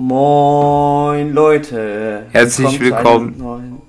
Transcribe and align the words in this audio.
Moin 0.00 1.34
Leute. 1.34 2.26
Herzlich 2.30 2.78
willkommen. 2.78 3.36
Neuen... 3.36 3.82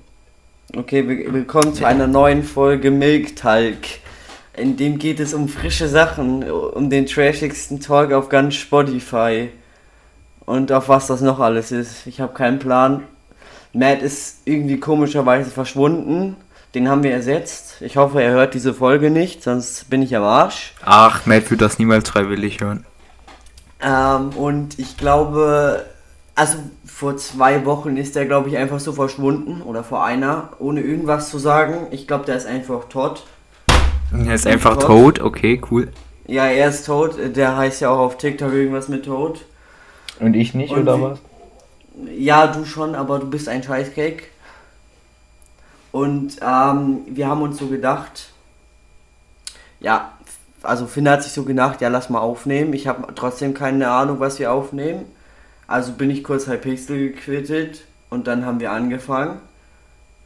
Okay, 0.76 1.06
willkommen 1.06 1.72
zu 1.72 1.84
einer 1.84 2.08
neuen 2.08 2.42
Folge 2.42 2.90
Milk 2.90 3.36
Talk. 3.36 3.76
In 4.56 4.76
dem 4.76 4.98
geht 4.98 5.20
es 5.20 5.34
um 5.34 5.48
frische 5.48 5.86
Sachen, 5.86 6.50
um 6.50 6.90
den 6.90 7.06
trashigsten 7.06 7.78
Talk 7.78 8.12
auf 8.12 8.28
ganz 8.28 8.56
Spotify. 8.56 9.50
Und 10.46 10.72
auf 10.72 10.88
was 10.88 11.06
das 11.06 11.20
noch 11.20 11.38
alles 11.38 11.70
ist. 11.70 12.08
Ich 12.08 12.20
habe 12.20 12.34
keinen 12.34 12.58
Plan. 12.58 13.04
Matt 13.72 14.02
ist 14.02 14.38
irgendwie 14.46 14.80
komischerweise 14.80 15.50
verschwunden. 15.50 16.34
Den 16.74 16.88
haben 16.88 17.04
wir 17.04 17.12
ersetzt. 17.12 17.76
Ich 17.82 17.96
hoffe, 17.96 18.20
er 18.20 18.32
hört 18.32 18.54
diese 18.54 18.74
Folge 18.74 19.10
nicht, 19.10 19.44
sonst 19.44 19.88
bin 19.88 20.02
ich 20.02 20.16
am 20.16 20.24
Arsch. 20.24 20.74
Ach, 20.84 21.24
Matt 21.26 21.48
wird 21.52 21.60
das 21.60 21.78
niemals 21.78 22.08
freiwillig 22.08 22.60
hören. 22.60 22.84
Ähm, 23.80 24.30
und 24.30 24.78
ich 24.78 24.96
glaube, 24.96 25.86
also 26.40 26.56
vor 26.86 27.18
zwei 27.18 27.66
Wochen 27.66 27.98
ist 27.98 28.16
er, 28.16 28.24
glaube 28.24 28.48
ich, 28.48 28.56
einfach 28.56 28.80
so 28.80 28.94
verschwunden 28.94 29.60
oder 29.60 29.84
vor 29.84 30.06
einer, 30.06 30.48
ohne 30.58 30.80
irgendwas 30.80 31.28
zu 31.28 31.38
sagen. 31.38 31.88
Ich 31.90 32.06
glaube, 32.06 32.24
der 32.24 32.36
ist 32.36 32.46
einfach 32.46 32.86
tot. 32.88 33.26
Er 34.10 34.34
ist 34.34 34.46
einfach 34.46 34.78
tot. 34.78 35.18
tot, 35.18 35.20
okay, 35.20 35.60
cool. 35.70 35.92
Ja, 36.26 36.46
er 36.46 36.70
ist 36.70 36.86
tot. 36.86 37.16
Der 37.36 37.58
heißt 37.58 37.82
ja 37.82 37.90
auch 37.90 37.98
auf 37.98 38.16
TikTok 38.16 38.54
irgendwas 38.54 38.88
mit 38.88 39.04
tot. 39.04 39.44
Und 40.18 40.32
ich 40.32 40.54
nicht, 40.54 40.72
Und 40.72 40.80
oder 40.80 41.02
was? 41.02 41.18
Ja, 42.16 42.46
du 42.46 42.64
schon, 42.64 42.94
aber 42.94 43.18
du 43.18 43.28
bist 43.28 43.46
ein 43.46 43.62
Scheißcake. 43.62 44.22
Und 45.92 46.36
ähm, 46.40 47.00
wir 47.06 47.28
haben 47.28 47.42
uns 47.42 47.58
so 47.58 47.66
gedacht, 47.66 48.30
ja, 49.78 50.12
also 50.62 50.86
Finn 50.86 51.06
hat 51.06 51.22
sich 51.22 51.32
so 51.32 51.42
gedacht, 51.42 51.82
ja, 51.82 51.88
lass 51.88 52.08
mal 52.08 52.20
aufnehmen. 52.20 52.72
Ich 52.72 52.86
habe 52.86 53.14
trotzdem 53.14 53.52
keine 53.52 53.90
Ahnung, 53.90 54.20
was 54.20 54.38
wir 54.38 54.50
aufnehmen. 54.52 55.04
Also 55.70 55.92
bin 55.92 56.10
ich 56.10 56.24
kurz 56.24 56.48
Hypixel 56.48 57.10
gequittet 57.10 57.84
und 58.08 58.26
dann 58.26 58.44
haben 58.44 58.58
wir 58.58 58.72
angefangen. 58.72 59.38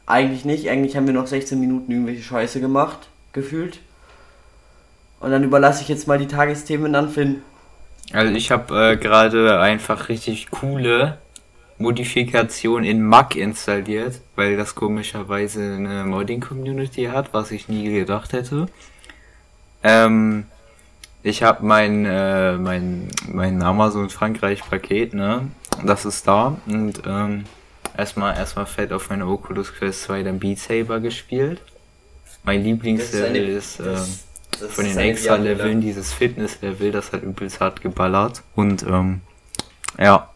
Eigentlich 0.07 0.43
nicht, 0.43 0.67
eigentlich 0.71 0.97
haben 0.97 1.05
wir 1.05 1.13
noch 1.13 1.27
16 1.27 1.59
Minuten 1.59 1.91
irgendwelche 1.91 2.23
Scheiße 2.23 2.59
gemacht, 2.59 3.09
gefühlt. 3.31 3.77
Und 5.19 5.29
dann 5.29 5.43
überlasse 5.43 5.83
ich 5.83 5.87
jetzt 5.87 6.07
mal 6.07 6.17
die 6.17 6.25
Tagesthemen 6.25 6.95
an 6.95 7.09
Finn. 7.09 7.43
Also 8.11 8.33
ich 8.33 8.49
habe 8.49 8.93
äh, 8.93 8.97
gerade 8.97 9.59
einfach 9.59 10.09
richtig 10.09 10.49
coole 10.49 11.19
Modifikation 11.77 12.83
in 12.83 13.03
Mac 13.03 13.35
installiert, 13.35 14.21
weil 14.35 14.57
das 14.57 14.73
komischerweise 14.73 15.75
eine 15.75 16.05
Modding-Community 16.05 17.03
hat, 17.13 17.35
was 17.35 17.51
ich 17.51 17.67
nie 17.67 17.93
gedacht 17.93 18.33
hätte. 18.33 18.65
Ähm, 19.83 20.45
ich 21.25 21.41
habe 21.41 21.65
mein, 21.65 22.05
äh, 22.05 22.55
mein, 22.55 23.07
mein 23.27 23.63
Amazon 23.63 24.11
Frankreich 24.11 24.61
Paket, 24.69 25.15
ne? 25.15 25.47
Das 25.83 26.05
ist 26.05 26.27
da. 26.27 26.55
Und 26.67 27.01
ähm, 27.07 27.45
erstmal 27.97 28.37
erstmal 28.37 28.67
fett 28.67 28.93
auf 28.93 29.09
meine 29.09 29.25
Oculus 29.25 29.73
Quest 29.73 30.03
2 30.03 30.21
dann 30.21 30.37
Beat 30.37 30.59
Saber 30.59 30.99
gespielt. 30.99 31.63
Mein 32.43 32.63
Lieblingslevel 32.63 33.49
ist, 33.49 33.81
eine, 33.81 33.93
ist 33.93 34.61
äh, 34.61 34.67
von 34.67 34.85
den 34.85 34.99
extra 34.99 35.37
Leveln 35.37 35.81
dieses 35.81 36.13
Fitness-Level, 36.13 36.91
das 36.91 37.11
hat 37.11 37.23
übelst 37.23 37.59
hart 37.59 37.81
geballert. 37.81 38.43
Und 38.55 38.83
ähm, 38.83 39.21
ja. 39.97 40.29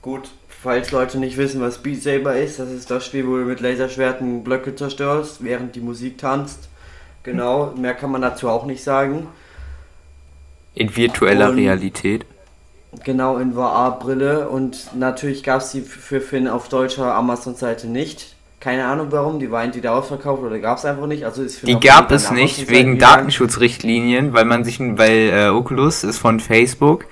Gut, 0.00 0.30
falls 0.62 0.92
Leute 0.92 1.18
nicht 1.18 1.36
wissen, 1.36 1.60
was 1.60 1.78
Beat 1.78 2.04
Saber 2.04 2.36
ist, 2.36 2.60
das 2.60 2.70
ist 2.70 2.88
das 2.88 3.04
Spiel, 3.06 3.26
wo 3.26 3.36
du 3.38 3.46
mit 3.46 3.58
Laserschwerten 3.58 4.44
Blöcke 4.44 4.76
zerstörst, 4.76 5.42
während 5.42 5.74
die 5.74 5.80
Musik 5.80 6.18
tanzt. 6.18 6.67
Genau, 7.28 7.74
mehr 7.76 7.92
kann 7.92 8.10
man 8.10 8.22
dazu 8.22 8.48
auch 8.48 8.64
nicht 8.64 8.82
sagen. 8.82 9.26
In 10.74 10.96
virtueller 10.96 11.50
und, 11.50 11.56
Realität. 11.56 12.24
Genau, 13.04 13.36
in 13.36 13.52
VR-Brille. 13.52 14.48
Und 14.48 14.96
natürlich 14.96 15.42
gab 15.42 15.60
es 15.60 15.72
die 15.72 15.82
für 15.82 16.22
Finn 16.22 16.48
auf 16.48 16.70
deutscher 16.70 17.14
Amazon-Seite 17.14 17.86
nicht. 17.86 18.34
Keine 18.60 18.86
Ahnung 18.86 19.08
warum, 19.10 19.38
die 19.38 19.50
war 19.50 19.62
entweder 19.62 19.92
ausverkauft 19.92 20.42
oder 20.42 20.58
gab 20.58 20.78
es 20.78 20.86
einfach 20.86 21.06
nicht. 21.06 21.24
Also 21.24 21.42
ist 21.42 21.66
die 21.66 21.78
gab 21.78 22.10
es 22.10 22.30
nicht 22.30 22.70
wegen 22.70 22.98
Datenschutzrichtlinien, 22.98 24.32
weil 24.32 24.46
man 24.46 24.64
sich, 24.64 24.80
weil 24.80 25.30
äh, 25.30 25.48
Oculus 25.48 26.04
ist 26.04 26.18
von 26.18 26.40
Facebook 26.40 27.04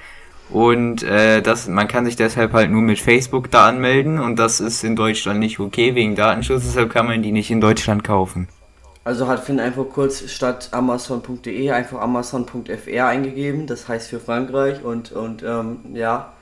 und 0.49 1.03
äh, 1.03 1.43
das, 1.43 1.69
man 1.69 1.89
kann 1.89 2.07
sich 2.07 2.17
deshalb 2.17 2.53
halt 2.53 2.71
nur 2.71 2.83
mit 2.83 2.99
Facebook 2.99 3.51
da 3.51 3.69
anmelden 3.69 4.19
und 4.19 4.39
das 4.39 4.61
ist 4.61 4.83
in 4.83 4.97
Deutschland 4.97 5.39
nicht 5.39 5.61
okay 5.61 5.95
wegen 5.95 6.17
Datenschutz, 6.17 6.63
deshalb 6.65 6.91
kann 6.91 7.07
man 7.07 7.23
die 7.23 7.33
nicht 7.33 7.51
in 7.51 7.61
Deutschland 7.61 8.03
kaufen. 8.03 8.49
Also 9.07 9.29
hat 9.29 9.45
Finn 9.45 9.61
einfach 9.61 9.85
kurz 9.89 10.29
statt 10.29 10.71
amazon.de 10.73 11.71
einfach 11.71 12.01
amazon.fr 12.01 13.07
eingegeben, 13.07 13.69
das 13.69 13.87
heißt 13.87 14.09
für 14.09 14.19
Frankreich 14.19 14.83
und, 14.83 15.13
und 15.13 15.45
ähm, 15.45 15.79
ja, 15.95 16.33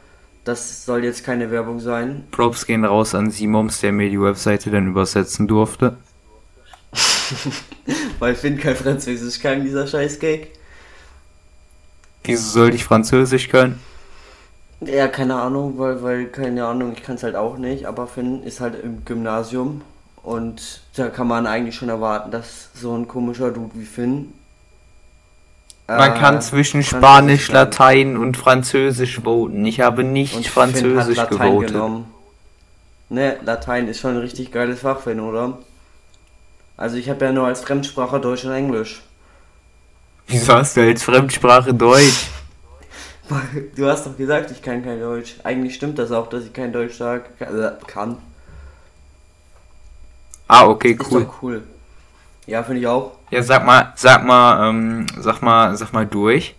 das 0.44 0.86
soll 0.86 1.04
jetzt 1.04 1.24
keine 1.24 1.50
Werbung 1.50 1.78
sein. 1.78 2.24
Props 2.30 2.64
gehen 2.64 2.86
raus 2.86 3.14
an 3.14 3.30
Simons, 3.30 3.80
der 3.80 3.92
mir 3.92 4.08
die 4.08 4.18
Webseite 4.18 4.70
dann 4.70 4.88
übersetzen 4.88 5.46
durfte. 5.46 5.98
Weil 8.18 8.34
Finn 8.34 8.56
kein 8.56 8.76
Französisch 8.76 9.40
kann, 9.40 9.62
dieser 9.62 9.86
Scheißcake. 9.86 10.46
Wieso 12.22 12.48
sollte 12.48 12.76
ich 12.76 12.84
Französisch 12.84 13.50
können? 13.50 13.78
Ja, 14.80 15.08
keine 15.08 15.34
Ahnung, 15.34 15.74
weil, 15.76 16.02
weil, 16.02 16.26
keine 16.28 16.64
Ahnung, 16.64 16.94
ich 16.96 17.02
kann 17.02 17.16
es 17.16 17.24
halt 17.24 17.36
auch 17.36 17.58
nicht, 17.58 17.84
aber 17.84 18.06
Finn 18.06 18.42
ist 18.42 18.62
halt 18.62 18.82
im 18.82 19.04
Gymnasium 19.04 19.82
und 20.24 20.80
da 20.96 21.10
kann 21.10 21.28
man 21.28 21.46
eigentlich 21.46 21.74
schon 21.74 21.90
erwarten, 21.90 22.30
dass 22.30 22.70
so 22.74 22.96
ein 22.96 23.06
komischer 23.06 23.50
Dude 23.50 23.72
wie 23.74 23.84
Finn. 23.84 24.32
Man 25.86 26.12
äh, 26.12 26.18
kann 26.18 26.40
zwischen 26.40 26.82
Spanisch, 26.82 27.50
Latein 27.50 28.16
und 28.16 28.38
Französisch 28.38 29.20
voten. 29.20 29.66
Ich 29.66 29.80
habe 29.80 30.02
nicht 30.02 30.34
und 30.34 30.46
Französisch 30.46 31.18
hat 31.18 31.30
Latein 31.30 31.50
gewotet. 31.50 31.72
Genommen. 31.72 32.06
Ne, 33.10 33.36
Latein 33.42 33.86
ist 33.86 34.00
schon 34.00 34.12
ein 34.12 34.20
richtig 34.20 34.50
geiles 34.50 34.80
Fach, 34.80 35.00
Finn, 35.00 35.20
oder? 35.20 35.58
Also 36.78 36.96
ich 36.96 37.10
habe 37.10 37.22
ja 37.26 37.32
nur 37.32 37.46
als 37.46 37.60
Fremdsprache 37.60 38.18
Deutsch 38.18 38.44
und 38.44 38.52
Englisch. 38.52 39.02
Wieso 40.26 40.54
hast 40.54 40.76
du 40.76 40.80
als 40.80 41.02
Fremdsprache 41.02 41.74
Deutsch? 41.74 42.28
Du 43.74 43.86
hast 43.86 44.06
doch 44.06 44.18
gesagt, 44.18 44.50
ich 44.50 44.60
kann 44.60 44.84
kein 44.84 45.00
Deutsch. 45.00 45.36
Eigentlich 45.44 45.74
stimmt 45.76 45.98
das 45.98 46.12
auch, 46.12 46.28
dass 46.28 46.44
ich 46.44 46.52
kein 46.52 46.74
Deutsch 46.74 46.98
kann. 46.98 48.18
Ah, 50.48 50.66
okay, 50.66 50.96
cool. 51.10 51.22
Ist 51.22 51.28
doch 51.28 51.42
cool. 51.42 51.62
Ja, 52.46 52.62
finde 52.62 52.80
ich 52.80 52.86
auch. 52.86 53.12
Ja, 53.30 53.42
sag 53.42 53.64
mal, 53.64 53.92
sag 53.96 54.24
mal, 54.24 54.68
ähm, 54.68 55.06
sag 55.18 55.40
mal, 55.40 55.74
sag 55.76 55.92
mal 55.92 56.06
durch. 56.06 56.54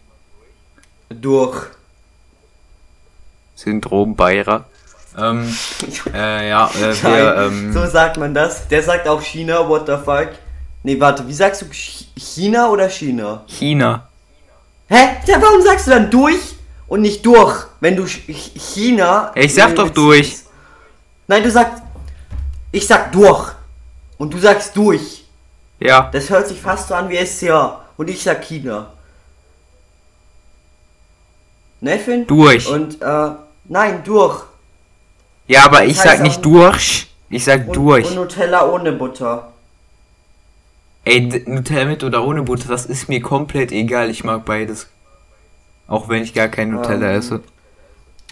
Durch. 1.10 1.68
Syndrom 3.56 4.16
Bayer. 4.16 4.66
Ähm, 5.18 5.56
äh, 6.14 6.50
ja, 6.50 6.70
äh, 6.76 7.04
wir, 7.04 7.36
ähm, 7.38 7.72
So 7.72 7.86
sagt 7.86 8.18
man 8.18 8.34
das. 8.34 8.68
Der 8.68 8.82
sagt 8.84 9.08
auch 9.08 9.22
China, 9.22 9.68
what 9.68 9.86
the 9.86 9.96
fuck. 10.04 10.30
Nee, 10.84 11.00
warte, 11.00 11.28
wie 11.28 11.34
sagst 11.34 11.62
du 11.62 11.66
China 11.72 12.70
oder 12.70 12.90
China? 12.90 13.44
China. 13.48 14.08
Hä? 14.88 15.18
Ja, 15.26 15.42
warum 15.42 15.62
sagst 15.62 15.88
du 15.88 15.92
dann 15.92 16.12
durch 16.12 16.56
und 16.88 17.02
nicht 17.02 17.26
durch, 17.26 17.66
wenn 17.80 17.96
du 17.96 18.06
China. 18.06 19.32
Ich 19.36 19.54
sag 19.54 19.76
doch 19.76 19.90
durch. 19.90 20.38
Nein, 21.28 21.42
du 21.44 21.50
sagst. 21.50 21.82
Ich 22.72 22.86
sag 22.86 23.12
durch. 23.12 23.55
Und 24.18 24.34
du 24.34 24.38
sagst 24.38 24.76
durch. 24.76 25.26
Ja. 25.80 26.10
Das 26.12 26.30
hört 26.30 26.48
sich 26.48 26.60
fast 26.60 26.88
so 26.88 26.96
an 26.96 27.10
wie 27.10 27.26
SCA. 27.26 27.82
Und 27.98 28.10
ich 28.10 28.24
sag 28.24 28.44
China. 28.44 28.92
Neffin? 31.82 32.26
Durch. 32.28 32.68
Und, 32.68 33.02
äh, 33.02 33.30
nein, 33.66 34.04
durch. 34.04 34.44
Ja, 35.48 35.66
aber 35.66 35.82
das 35.82 35.90
ich 35.90 36.00
sag 36.00 36.22
nicht 36.22 36.44
durch. 36.44 37.08
Ich 37.30 37.44
sag 37.44 37.68
und, 37.68 37.76
durch. 37.76 38.10
Und 38.10 38.16
Nutella 38.16 38.68
ohne 38.68 38.92
Butter. 38.92 39.52
Ey, 41.04 41.44
Nutella 41.46 41.86
mit 41.86 42.04
oder 42.04 42.24
ohne 42.24 42.42
Butter, 42.44 42.68
das 42.70 42.86
ist 42.86 43.10
mir 43.10 43.22
komplett 43.22 43.72
egal. 43.72 44.10
Ich 44.10 44.24
mag 44.24 44.46
beides. 44.46 44.88
Auch 45.88 46.10
wenn 46.10 46.24
ich 46.24 46.34
gar 46.34 46.48
kein 46.48 46.72
Nutella 46.72 47.12
ähm, 47.12 47.20
esse. 47.20 47.44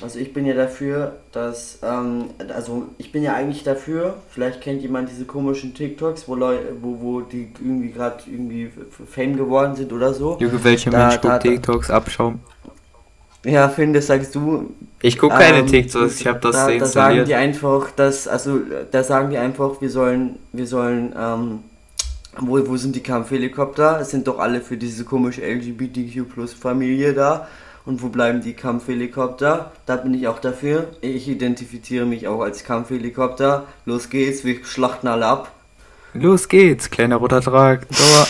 Also 0.02 0.20
ich 0.20 0.34
bin 0.34 0.46
ja 0.46 0.56
dafür, 0.56 1.14
dass, 1.32 1.80
ähm, 1.84 2.26
also 2.54 2.88
ich 2.98 3.12
bin 3.12 3.22
ja 3.22 3.36
eigentlich 3.36 3.64
dafür, 3.64 4.16
vielleicht 4.30 4.62
kennt 4.62 4.82
jemand 4.82 5.10
diese 5.10 5.26
komischen 5.26 5.76
TikToks, 5.76 6.28
wo 6.28 6.36
Leute, 6.36 6.76
wo, 6.82 7.00
wo 7.00 7.22
die 7.22 7.50
irgendwie 7.60 7.92
gerade 7.92 8.24
irgendwie 8.26 8.72
Fame 9.08 9.38
geworden 9.38 9.76
sind 9.76 9.94
oder 9.94 10.14
so. 10.14 10.38
Junge, 10.40 10.64
welche 10.64 10.90
da, 10.90 11.10
Mensch 11.10 11.22
guckt 11.22 11.42
TikToks 11.42 11.92
abschauen? 11.92 12.40
Ja, 13.46 13.70
Finn, 13.70 13.94
das 13.94 14.08
sagst 14.08 14.34
du. 14.36 14.74
Ich 15.02 15.18
gucke 15.18 15.36
keine 15.36 15.60
ähm, 15.60 15.68
TikToks, 15.68 16.22
ich 16.22 16.28
habe 16.28 16.40
das 16.40 16.56
da, 16.56 16.72
da 16.72 16.86
sagen 16.86 17.26
die 17.26 17.36
einfach, 17.36 17.92
dass, 17.92 18.28
also 18.28 18.60
da 18.90 19.04
sagen 19.04 19.30
die 19.30 19.38
einfach, 19.38 19.80
wir 19.80 19.90
sollen, 19.90 20.40
wir 20.54 20.66
sollen, 20.66 21.14
ähm, 21.18 21.60
wo, 22.40 22.68
wo 22.68 22.78
sind 22.78 22.96
die 22.96 23.04
Kampfhelikopter? 23.04 24.00
Es 24.00 24.10
sind 24.10 24.28
doch 24.28 24.40
alle 24.40 24.62
für 24.62 24.78
diese 24.78 25.04
komische 25.04 25.42
LGBTQ 25.42 26.34
Plus 26.34 26.54
Familie 26.54 27.14
da. 27.14 27.48
Und 27.86 28.02
wo 28.02 28.08
bleiben 28.08 28.42
die 28.42 28.54
Kampfhelikopter? 28.54 29.72
Da 29.86 29.96
bin 29.98 30.14
ich 30.14 30.28
auch 30.28 30.40
dafür. 30.40 30.88
Ich 31.02 31.28
identifiziere 31.28 32.06
mich 32.06 32.28
auch 32.28 32.42
als 32.42 32.64
Kampfhelikopter. 32.64 33.66
Los 33.86 34.10
geht's, 34.10 34.46
wir 34.46 34.64
schlachten 34.64 35.08
alle 35.08 35.26
ab. 35.26 35.52
Los 36.14 36.48
geht's, 36.48 36.90
kleiner 36.90 37.18
roter 37.18 37.42
Traktor. 37.42 38.28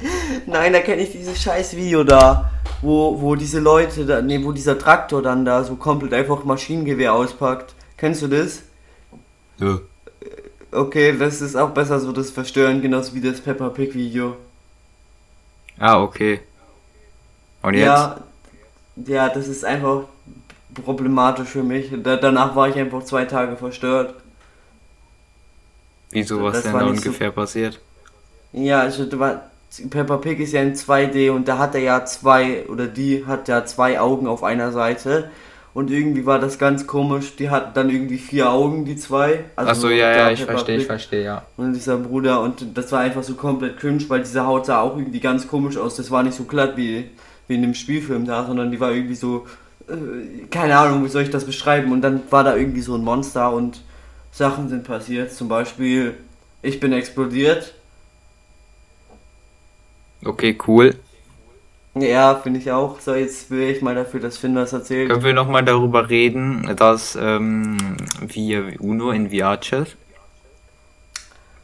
Nein, 0.46 0.72
da 0.72 0.80
kenne 0.80 1.02
ich 1.02 1.12
dieses 1.12 1.40
scheiß 1.40 1.76
Video 1.76 2.02
da, 2.02 2.50
wo, 2.82 3.20
wo 3.20 3.36
diese 3.36 3.60
Leute, 3.60 4.04
da, 4.06 4.22
nee, 4.22 4.42
wo 4.42 4.52
dieser 4.52 4.78
Traktor 4.78 5.22
dann 5.22 5.44
da 5.44 5.62
so 5.62 5.76
komplett 5.76 6.12
einfach 6.12 6.44
Maschinengewehr 6.44 7.12
auspackt. 7.12 7.74
Kennst 7.96 8.22
du 8.22 8.28
das? 8.28 8.62
Ja. 9.58 9.78
Okay, 10.72 11.16
das 11.16 11.40
ist 11.40 11.56
auch 11.56 11.70
besser 11.70 12.00
so 12.00 12.10
das 12.12 12.30
Verstören, 12.30 12.82
genauso 12.82 13.14
wie 13.14 13.20
das 13.20 13.40
Peppa 13.40 13.70
Pig 13.70 13.94
Video. 13.94 14.36
Ah, 15.78 16.02
okay. 16.02 16.40
Und 17.62 17.74
jetzt? 17.74 17.86
Ja, 17.86 18.20
ja, 18.96 19.28
das 19.28 19.48
ist 19.48 19.64
einfach 19.64 20.02
problematisch 20.84 21.48
für 21.48 21.62
mich. 21.62 21.90
Da, 22.02 22.16
danach 22.16 22.56
war 22.56 22.68
ich 22.68 22.76
einfach 22.76 23.02
zwei 23.04 23.24
Tage 23.24 23.56
verstört. 23.56 24.14
Wieso, 26.10 26.42
was 26.42 26.54
das 26.54 26.62
denn 26.64 26.72
war 26.72 26.80
da 26.80 26.90
nicht 26.90 27.02
so- 27.02 27.08
ungefähr 27.08 27.30
passiert? 27.32 27.80
Ja, 28.52 28.80
also 28.80 29.06
war, 29.18 29.50
Peppa 29.90 30.16
Pig 30.18 30.40
ist 30.40 30.52
ja 30.52 30.62
in 30.62 30.74
2D 30.74 31.30
und 31.30 31.46
da 31.48 31.58
hat 31.58 31.74
er 31.74 31.80
ja 31.82 32.04
zwei, 32.04 32.64
oder 32.68 32.86
die 32.86 33.26
hat 33.26 33.48
ja 33.48 33.64
zwei 33.66 34.00
Augen 34.00 34.26
auf 34.26 34.42
einer 34.42 34.72
Seite. 34.72 35.30
Und 35.74 35.90
irgendwie 35.90 36.24
war 36.24 36.38
das 36.38 36.58
ganz 36.58 36.86
komisch. 36.86 37.36
Die 37.36 37.50
hatten 37.50 37.74
dann 37.74 37.90
irgendwie 37.90 38.16
vier 38.16 38.50
Augen, 38.50 38.86
die 38.86 38.96
zwei. 38.96 39.44
Also 39.56 39.70
Achso, 39.72 39.88
ja, 39.90 40.10
ja, 40.10 40.30
ich 40.30 40.42
verstehe, 40.42 40.78
ich 40.78 40.86
verstehe, 40.86 41.22
ja. 41.22 41.42
Und 41.58 41.74
dieser 41.74 41.98
Bruder. 41.98 42.40
Und 42.40 42.64
das 42.78 42.90
war 42.92 43.00
einfach 43.00 43.22
so 43.22 43.34
komplett 43.34 43.76
cringe, 43.78 44.02
weil 44.08 44.20
diese 44.20 44.46
Haut 44.46 44.64
sah 44.64 44.80
auch 44.80 44.96
irgendwie 44.96 45.20
ganz 45.20 45.46
komisch 45.46 45.76
aus. 45.76 45.96
Das 45.96 46.10
war 46.10 46.22
nicht 46.22 46.34
so 46.34 46.44
glatt 46.44 46.78
wie, 46.78 47.10
wie 47.48 47.54
in 47.54 47.62
dem 47.62 47.74
Spielfilm 47.74 48.26
da, 48.26 48.46
sondern 48.46 48.70
die 48.70 48.80
war 48.80 48.92
irgendwie 48.92 49.14
so. 49.14 49.46
Äh, 49.88 50.46
keine 50.50 50.78
Ahnung, 50.78 51.04
wie 51.04 51.08
soll 51.08 51.22
ich 51.22 51.30
das 51.30 51.44
beschreiben? 51.44 51.92
Und 51.92 52.02
dann 52.02 52.22
war 52.30 52.44
da 52.44 52.56
irgendwie 52.56 52.80
so 52.80 52.94
ein 52.94 53.04
Monster 53.04 53.52
und 53.52 53.82
Sachen 54.32 54.68
sind 54.68 54.84
passiert. 54.84 55.32
Zum 55.32 55.48
Beispiel, 55.48 56.14
ich 56.62 56.80
bin 56.80 56.92
explodiert. 56.92 57.74
Okay, 60.24 60.58
cool. 60.66 60.94
Ja, 61.98 62.34
finde 62.34 62.60
ich 62.60 62.70
auch. 62.70 63.00
So, 63.00 63.14
jetzt 63.14 63.50
will 63.50 63.70
ich 63.70 63.80
mal 63.80 63.94
dafür, 63.94 64.20
dass 64.20 64.36
Finn 64.36 64.54
das 64.54 64.72
erzählt. 64.72 65.08
Können 65.08 65.24
wir 65.24 65.32
nochmal 65.32 65.64
darüber 65.64 66.10
reden, 66.10 66.74
dass 66.76 67.16
ähm, 67.18 67.96
wir 68.20 68.74
Uno 68.80 69.12
in 69.12 69.30
VR-Chat, 69.30 69.96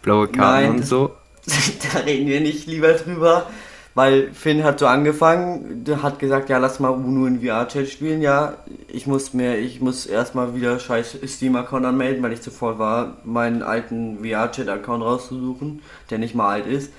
blaue 0.00 0.28
Karten 0.28 0.66
Nein, 0.66 0.70
und 0.70 0.86
so. 0.86 1.14
da 1.92 1.98
reden 2.00 2.28
wir 2.28 2.40
nicht 2.40 2.66
lieber 2.66 2.94
drüber, 2.94 3.46
weil 3.94 4.32
Finn 4.32 4.64
hat 4.64 4.78
so 4.78 4.86
angefangen, 4.86 5.84
hat 6.02 6.18
gesagt, 6.18 6.48
ja, 6.48 6.58
lass 6.58 6.80
mal 6.80 6.88
Uno 6.88 7.26
in 7.26 7.40
VR-Chat 7.40 7.88
spielen. 7.88 8.22
Ja, 8.22 8.54
ich 8.88 9.06
muss 9.06 9.34
mir, 9.34 9.58
ich 9.58 9.80
muss 9.80 10.06
erstmal 10.06 10.54
wieder 10.54 10.78
scheiß 10.78 11.18
Steam-Account 11.26 11.84
anmelden, 11.84 12.22
weil 12.22 12.32
ich 12.32 12.40
zuvor 12.40 12.78
war, 12.78 13.18
meinen 13.24 13.62
alten 13.62 14.24
VR-Chat-Account 14.24 15.02
rauszusuchen, 15.02 15.82
der 16.10 16.18
nicht 16.18 16.34
mal 16.34 16.48
alt 16.48 16.66
ist. 16.66 16.92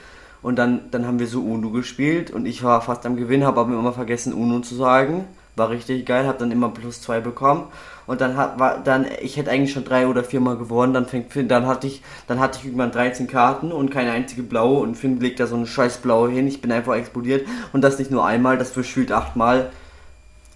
Und 0.43 0.57
dann, 0.57 0.91
dann 0.91 1.07
haben 1.07 1.19
wir 1.19 1.27
so 1.27 1.41
Uno 1.41 1.71
gespielt 1.71 2.29
und 2.29 2.45
ich 2.45 2.63
war 2.63 2.81
fast 2.81 3.05
am 3.05 3.15
Gewinn, 3.15 3.45
habe 3.45 3.61
aber 3.61 3.73
immer 3.73 3.93
vergessen 3.93 4.33
Uno 4.33 4.59
zu 4.59 4.75
sagen. 4.75 5.25
War 5.55 5.69
richtig 5.69 6.05
geil, 6.05 6.27
habe 6.27 6.39
dann 6.39 6.51
immer 6.51 6.69
plus 6.69 7.01
zwei 7.01 7.19
bekommen. 7.21 7.65
Und 8.05 8.21
dann 8.21 8.35
hat, 8.35 8.59
war 8.59 8.79
dann, 8.83 9.05
ich 9.21 9.37
hätte 9.37 9.49
eigentlich 9.49 9.71
schon 9.71 9.85
drei 9.85 10.07
oder 10.07 10.23
viermal 10.23 10.57
gewonnen, 10.57 10.93
dann 10.93 11.05
fängt 11.05 11.31
Finn, 11.31 11.47
dann 11.47 11.67
hatte 11.67 11.87
ich, 11.87 12.01
dann 12.27 12.39
hatte 12.39 12.59
ich 12.59 12.65
irgendwann 12.65 12.91
13 12.91 13.27
Karten 13.27 13.71
und 13.71 13.91
keine 13.91 14.11
einzige 14.11 14.43
blaue 14.43 14.79
und 14.81 14.95
Finn 14.95 15.19
legt 15.19 15.39
da 15.39 15.47
so 15.47 15.55
eine 15.55 15.67
scheiß 15.67 15.99
blaue 15.99 16.29
hin, 16.29 16.47
ich 16.47 16.61
bin 16.61 16.71
einfach 16.71 16.95
explodiert. 16.95 17.47
Und 17.71 17.81
das 17.81 17.99
nicht 17.99 18.11
nur 18.11 18.25
einmal, 18.25 18.57
das 18.57 18.73
gefühlt 18.73 19.11
achtmal. 19.11 19.69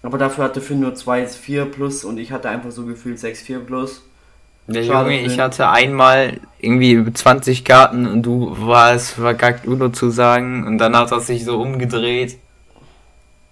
Aber 0.02 0.18
dafür 0.18 0.44
hatte 0.44 0.60
Finn 0.60 0.80
nur 0.80 0.94
2, 0.94 1.26
4 1.26 1.64
plus 1.66 2.04
und 2.04 2.18
ich 2.18 2.32
hatte 2.32 2.48
einfach 2.48 2.70
so 2.70 2.84
gefühlt 2.84 3.18
6, 3.18 3.42
4 3.42 3.58
plus. 3.60 4.02
Ja, 4.68 4.82
Schade, 4.82 5.10
Junge, 5.10 5.26
ich 5.26 5.40
hatte 5.40 5.70
einmal 5.70 6.40
irgendwie 6.60 7.10
20 7.10 7.64
Karten 7.64 8.06
und 8.06 8.22
du 8.22 8.54
warst 8.58 9.12
vergackt, 9.12 9.66
Uno 9.66 9.88
zu 9.88 10.10
sagen 10.10 10.66
und 10.66 10.76
dann 10.78 10.94
hat 10.94 11.10
er 11.10 11.20
sich 11.20 11.44
so 11.44 11.58
umgedreht. 11.58 12.38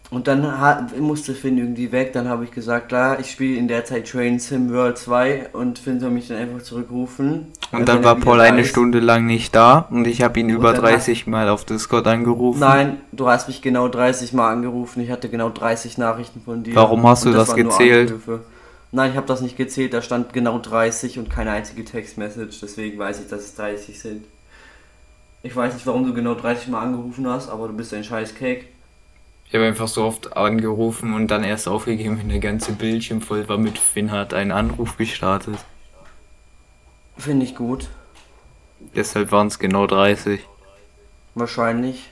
Und 0.08 0.28
dann 0.28 0.60
hat, 0.60 0.96
musste 1.00 1.34
Finn 1.34 1.58
irgendwie 1.58 1.90
weg, 1.90 2.12
dann 2.12 2.28
habe 2.28 2.44
ich 2.44 2.52
gesagt, 2.52 2.88
klar, 2.88 3.18
ich 3.18 3.28
spiele 3.30 3.58
in 3.58 3.66
der 3.66 3.84
Zeit 3.84 4.08
Train 4.08 4.38
Sim 4.38 4.72
World 4.72 4.98
2 4.98 5.48
und 5.52 5.80
Finn 5.80 5.98
soll 5.98 6.10
mich 6.10 6.28
dann 6.28 6.36
einfach 6.36 6.62
zurückrufen. 6.62 7.46
Und 7.72 7.88
dann 7.88 8.04
war 8.04 8.14
Paul 8.14 8.40
eine 8.40 8.60
ist. 8.60 8.68
Stunde 8.68 9.00
lang 9.00 9.26
nicht 9.26 9.56
da 9.56 9.88
und 9.90 10.06
ich 10.06 10.22
habe 10.22 10.38
ihn 10.38 10.48
über 10.48 10.72
dann 10.72 10.84
hat- 10.84 10.92
30 10.92 11.26
Mal 11.26 11.48
auf 11.48 11.64
Discord 11.64 12.06
angerufen. 12.06 12.60
Nein, 12.60 12.98
du 13.10 13.28
hast 13.28 13.48
mich 13.48 13.62
genau 13.62 13.88
30 13.88 14.32
Mal 14.32 14.52
angerufen. 14.52 15.00
Ich 15.00 15.10
hatte 15.10 15.28
genau 15.28 15.50
30 15.50 15.98
Nachrichten 15.98 16.40
von 16.40 16.62
dir. 16.62 16.76
Warum 16.76 17.04
hast 17.04 17.24
du 17.24 17.32
das 17.32 17.48
nur 17.48 17.56
gezählt? 17.56 18.14
Nein, 18.92 19.10
ich 19.10 19.16
habe 19.16 19.26
das 19.26 19.40
nicht 19.40 19.56
gezählt. 19.56 19.92
Da 19.92 20.02
stand 20.02 20.32
genau 20.32 20.60
30 20.60 21.18
und 21.18 21.28
keine 21.30 21.50
einzige 21.50 21.84
Textmessage. 21.84 22.58
Deswegen 22.62 22.96
weiß 22.96 23.20
ich, 23.20 23.28
dass 23.28 23.40
es 23.40 23.54
30 23.56 24.00
sind. 24.00 24.24
Ich 25.42 25.54
weiß 25.54 25.74
nicht, 25.74 25.86
warum 25.86 26.06
du 26.06 26.14
genau 26.14 26.34
30 26.34 26.68
Mal 26.68 26.80
angerufen 26.82 27.26
hast, 27.28 27.48
aber 27.48 27.66
du 27.66 27.74
bist 27.74 27.92
ein 27.92 28.04
scheiß 28.04 28.36
Cake. 28.36 28.66
Ich 29.48 29.54
habe 29.54 29.64
einfach 29.66 29.88
so 29.88 30.04
oft 30.04 30.36
angerufen 30.36 31.14
und 31.14 31.28
dann 31.28 31.44
erst 31.44 31.68
aufgegeben, 31.68 32.18
wenn 32.18 32.28
der 32.28 32.40
ganze 32.40 32.72
Bildschirm 32.72 33.20
voll 33.22 33.48
war 33.48 33.58
mit 33.58 33.78
Finn 33.78 34.10
hat 34.10 34.34
einen 34.34 34.52
Anruf 34.52 34.96
gestartet. 34.96 35.58
Finde 37.16 37.44
ich 37.46 37.54
gut. 37.54 37.88
Deshalb 38.94 39.32
waren 39.32 39.46
es 39.48 39.58
genau 39.58 39.86
30. 39.86 40.40
Wahrscheinlich. 41.34 42.10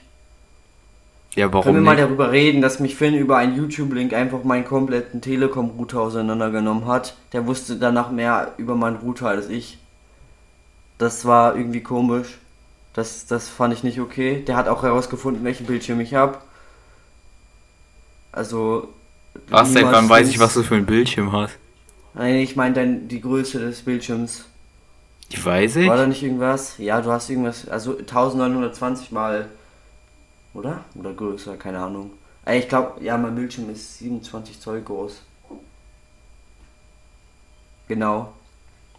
Ja, 1.35 1.49
Können 1.63 1.75
wir 1.75 1.83
warum 1.83 1.83
mal 1.83 1.95
nicht? 1.95 2.03
darüber 2.05 2.31
reden, 2.31 2.61
dass 2.61 2.79
mich 2.79 2.95
Finn 2.95 3.13
über 3.15 3.37
einen 3.37 3.55
YouTube-Link 3.57 4.13
einfach 4.13 4.43
meinen 4.43 4.65
kompletten 4.65 5.21
Telekom-Router 5.21 6.01
auseinandergenommen 6.01 6.85
hat. 6.87 7.17
Der 7.33 7.45
wusste 7.45 7.77
danach 7.77 8.09
mehr 8.11 8.53
über 8.57 8.75
meinen 8.75 8.97
Router 8.97 9.27
als 9.29 9.49
ich. 9.49 9.77
Das 10.97 11.25
war 11.25 11.55
irgendwie 11.55 11.83
komisch. 11.83 12.37
Das, 12.93 13.25
das 13.27 13.49
fand 13.49 13.73
ich 13.73 13.83
nicht 13.83 13.99
okay. 13.99 14.43
Der 14.47 14.55
hat 14.55 14.69
auch 14.69 14.83
herausgefunden, 14.83 15.43
welchen 15.43 15.65
Bildschirm 15.65 15.99
ich 15.99 16.13
habe. 16.13 16.37
Also. 18.35 18.89
Was, 19.49 19.69
niemals 19.69 19.95
wann 19.95 20.09
weiß 20.09 20.29
ich, 20.29 20.39
was 20.39 20.53
du 20.53 20.63
für 20.63 20.75
ein 20.75 20.85
Bildschirm 20.85 21.31
hast? 21.31 21.57
Nein, 22.13 22.35
ich 22.35 22.55
meine 22.55 22.75
dann 22.75 23.07
die 23.07 23.19
Größe 23.19 23.59
des 23.59 23.81
Bildschirms. 23.81 24.45
Die 25.31 25.43
weiß 25.43 25.77
ich. 25.77 25.89
War 25.89 25.97
da 25.97 26.07
nicht 26.07 26.23
irgendwas? 26.23 26.77
Ja, 26.77 27.01
du 27.01 27.11
hast 27.11 27.29
irgendwas. 27.29 27.67
Also 27.67 27.97
1920 27.97 29.11
mal. 29.11 29.47
Oder? 30.53 30.85
Oder 30.95 31.13
größer, 31.13 31.57
keine 31.57 31.79
Ahnung. 31.79 32.11
Ey, 32.45 32.59
Ich 32.59 32.69
glaube, 32.69 33.03
ja, 33.03 33.17
mein 33.17 33.35
Bildschirm 33.35 33.69
ist 33.69 33.99
27 33.99 34.59
Zoll 34.59 34.81
groß. 34.81 35.21
Genau. 37.87 38.33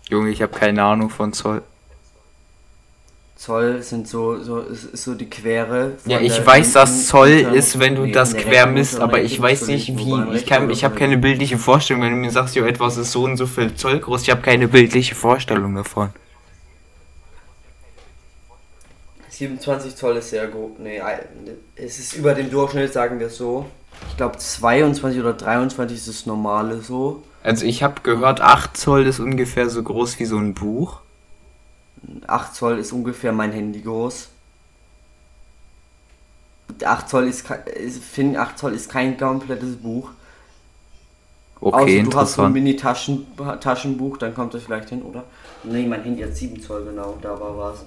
Junge, 0.08 0.30
ich 0.30 0.42
habe 0.42 0.52
keine 0.52 0.82
Ahnung 0.82 1.10
von 1.10 1.32
Zoll. 1.32 1.62
Zoll 3.36 3.82
sind 3.82 4.08
so, 4.08 4.42
so 4.42 4.60
ist, 4.60 4.96
so 4.96 5.14
die 5.14 5.28
Quere. 5.28 5.92
Ja, 6.06 6.20
ich 6.20 6.44
weiß, 6.44 6.72
dass 6.72 7.06
Zoll 7.06 7.28
ist, 7.28 7.78
wenn 7.78 7.94
du 7.94 8.10
das 8.10 8.34
quer 8.34 8.66
misst, 8.66 8.98
aber 8.98 9.20
ich 9.20 9.40
weiß 9.40 9.66
nicht 9.66 9.96
wie. 9.98 10.34
Ich 10.34 10.46
kann, 10.46 10.70
ich 10.70 10.84
habe 10.84 10.94
keine 10.94 11.18
bildliche 11.18 11.58
Vorstellung, 11.58 12.02
wenn 12.02 12.12
du 12.12 12.16
mir 12.16 12.30
sagst, 12.30 12.56
jo, 12.56 12.64
etwas 12.64 12.96
ist 12.96 13.12
so 13.12 13.24
und 13.24 13.36
so 13.36 13.46
viel 13.46 13.74
Zoll 13.74 14.00
groß. 14.00 14.22
Ich 14.22 14.30
habe 14.30 14.40
keine 14.40 14.68
bildliche 14.68 15.14
Vorstellung 15.14 15.74
davon. 15.74 16.10
27 19.28 19.94
Zoll 19.96 20.16
ist 20.16 20.30
sehr 20.30 20.46
gut. 20.46 20.80
Nee, 20.80 21.02
es 21.76 21.98
ist 21.98 22.14
über 22.14 22.32
dem 22.32 22.50
Durchschnitt, 22.50 22.94
sagen 22.94 23.20
wir 23.20 23.26
es 23.26 23.36
so. 23.36 23.66
Ich 24.08 24.16
glaube 24.16 24.38
22 24.38 25.20
oder 25.20 25.34
23 25.34 25.98
ist 25.98 26.08
das 26.08 26.24
normale 26.24 26.80
so. 26.80 27.22
Also 27.42 27.66
ich 27.66 27.82
habe 27.82 28.00
gehört, 28.02 28.40
8 28.40 28.74
Zoll 28.74 29.06
ist 29.06 29.20
ungefähr 29.20 29.68
so 29.68 29.82
groß 29.82 30.18
wie 30.18 30.24
so 30.24 30.38
ein 30.38 30.54
Buch. 30.54 31.00
8 32.26 32.54
Zoll 32.54 32.78
ist 32.78 32.92
ungefähr 32.92 33.32
mein 33.32 33.52
Handy 33.52 33.80
groß. 33.80 34.28
8 36.84 37.08
Zoll 37.08 37.28
ist, 37.28 37.48
ist 37.74 38.02
Finn, 38.02 38.36
8 38.36 38.58
Zoll 38.58 38.74
ist 38.74 38.90
kein 38.90 39.16
komplettes 39.16 39.76
Buch. 39.76 40.10
Okay, 41.60 42.00
Außer 42.00 42.10
du 42.10 42.18
hast 42.18 42.34
so 42.34 42.42
ein. 42.42 42.52
Mini-Taschenbuch, 42.52 44.18
dann 44.18 44.34
kommt 44.34 44.54
das 44.54 44.64
vielleicht 44.64 44.90
hin, 44.90 45.02
oder? 45.02 45.24
Nee, 45.64 45.86
mein 45.86 46.02
Handy 46.02 46.22
hat 46.22 46.36
7 46.36 46.60
Zoll, 46.60 46.84
genau, 46.84 47.16
da 47.22 47.40
war 47.40 47.56
was. 47.56 47.84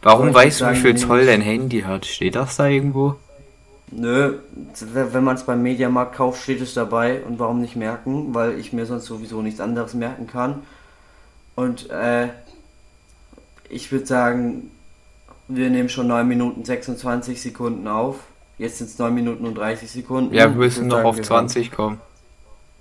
Warum 0.00 0.28
ich 0.28 0.34
weißt 0.34 0.60
du, 0.62 0.70
wie 0.70 0.76
viel 0.76 0.96
Zoll 0.96 1.26
dein 1.26 1.42
Handy 1.42 1.82
hat? 1.82 2.06
Steht 2.06 2.34
das 2.34 2.56
da 2.56 2.66
irgendwo? 2.66 3.16
Nö, 3.90 4.38
wenn 4.80 5.22
man 5.22 5.36
es 5.36 5.44
beim 5.44 5.62
Mediamarkt 5.62 6.16
kauft, 6.16 6.42
steht 6.42 6.60
es 6.62 6.74
dabei. 6.74 7.22
Und 7.22 7.38
warum 7.38 7.60
nicht 7.60 7.76
merken? 7.76 8.34
Weil 8.34 8.58
ich 8.58 8.72
mir 8.72 8.86
sonst 8.86 9.04
sowieso 9.04 9.42
nichts 9.42 9.60
anderes 9.60 9.94
merken 9.94 10.26
kann. 10.26 10.62
Und 11.54 11.90
äh, 11.90 12.28
ich 13.68 13.92
würde 13.92 14.06
sagen, 14.06 14.70
wir 15.48 15.70
nehmen 15.70 15.88
schon 15.88 16.06
9 16.06 16.26
Minuten 16.26 16.64
26 16.64 17.40
Sekunden 17.40 17.86
auf. 17.88 18.20
Jetzt 18.58 18.78
sind 18.78 18.90
es 18.90 18.98
9 18.98 19.14
Minuten 19.14 19.44
und 19.46 19.56
30 19.56 19.90
Sekunden. 19.90 20.34
Ja, 20.34 20.48
wir 20.48 20.56
müssen 20.56 20.86
noch 20.86 20.96
sagen, 20.96 21.08
auf 21.08 21.16
wir 21.16 21.24
20 21.24 21.70
kommen. 21.72 22.00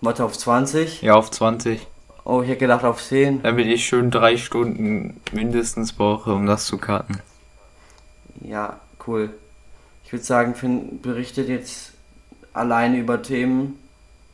Warte, 0.01 0.23
auf 0.23 0.37
20? 0.37 1.01
Ja, 1.01 1.15
auf 1.15 1.31
20. 1.31 1.87
Oh, 2.23 2.41
ich 2.41 2.49
hätte 2.49 2.59
gedacht 2.59 2.83
auf 2.83 3.03
10. 3.03 3.43
Damit 3.43 3.67
ich 3.67 3.85
schön 3.85 4.11
drei 4.11 4.37
Stunden 4.37 5.19
mindestens 5.31 5.93
brauche, 5.93 6.33
um 6.33 6.45
das 6.45 6.65
zu 6.65 6.77
cutten. 6.77 7.19
Ja, 8.41 8.79
cool. 9.07 9.31
Ich 10.05 10.11
würde 10.11 10.25
sagen, 10.25 10.55
Finn 10.55 11.01
berichtet 11.01 11.49
jetzt 11.49 11.93
alleine 12.53 12.97
über 12.97 13.21
Themen 13.21 13.79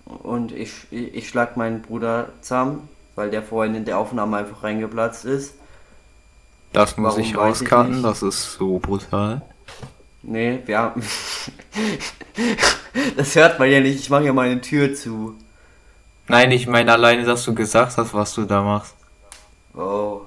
und 0.05 0.51
ich, 0.51 0.71
ich, 0.91 1.13
ich 1.13 1.29
schlag 1.29 1.55
meinen 1.55 1.81
Bruder 1.81 2.29
zusammen, 2.41 2.89
weil 3.17 3.31
der 3.31 3.41
vorhin 3.41 3.73
in 3.73 3.83
der 3.83 3.97
Aufnahme 3.97 4.37
einfach 4.37 4.63
reingeplatzt 4.63 5.25
ist. 5.25 5.55
Das 6.71 6.97
muss 6.97 7.13
Warum, 7.13 7.21
ich 7.21 7.35
weiß 7.35 7.61
ich 7.61 7.71
rauskarten, 7.71 8.03
das 8.03 8.21
ist 8.21 8.53
so 8.53 8.77
brutal. 8.77 9.41
Nee, 10.21 10.61
wir 10.65 10.77
haben. 10.77 11.01
das 13.17 13.35
hört 13.35 13.57
man 13.57 13.71
ja 13.71 13.79
nicht, 13.79 13.99
ich 13.99 14.11
mache 14.11 14.25
ja 14.25 14.33
meine 14.33 14.61
Tür 14.61 14.93
zu. 14.93 15.35
Nein, 16.27 16.51
ich 16.51 16.67
meine 16.67 16.91
alleine, 16.91 17.23
dass 17.23 17.43
du 17.43 17.55
gesagt 17.55 17.97
hast, 17.97 18.13
was 18.13 18.35
du 18.35 18.45
da 18.45 18.61
machst. 18.61 18.93
Oh. 19.73 20.21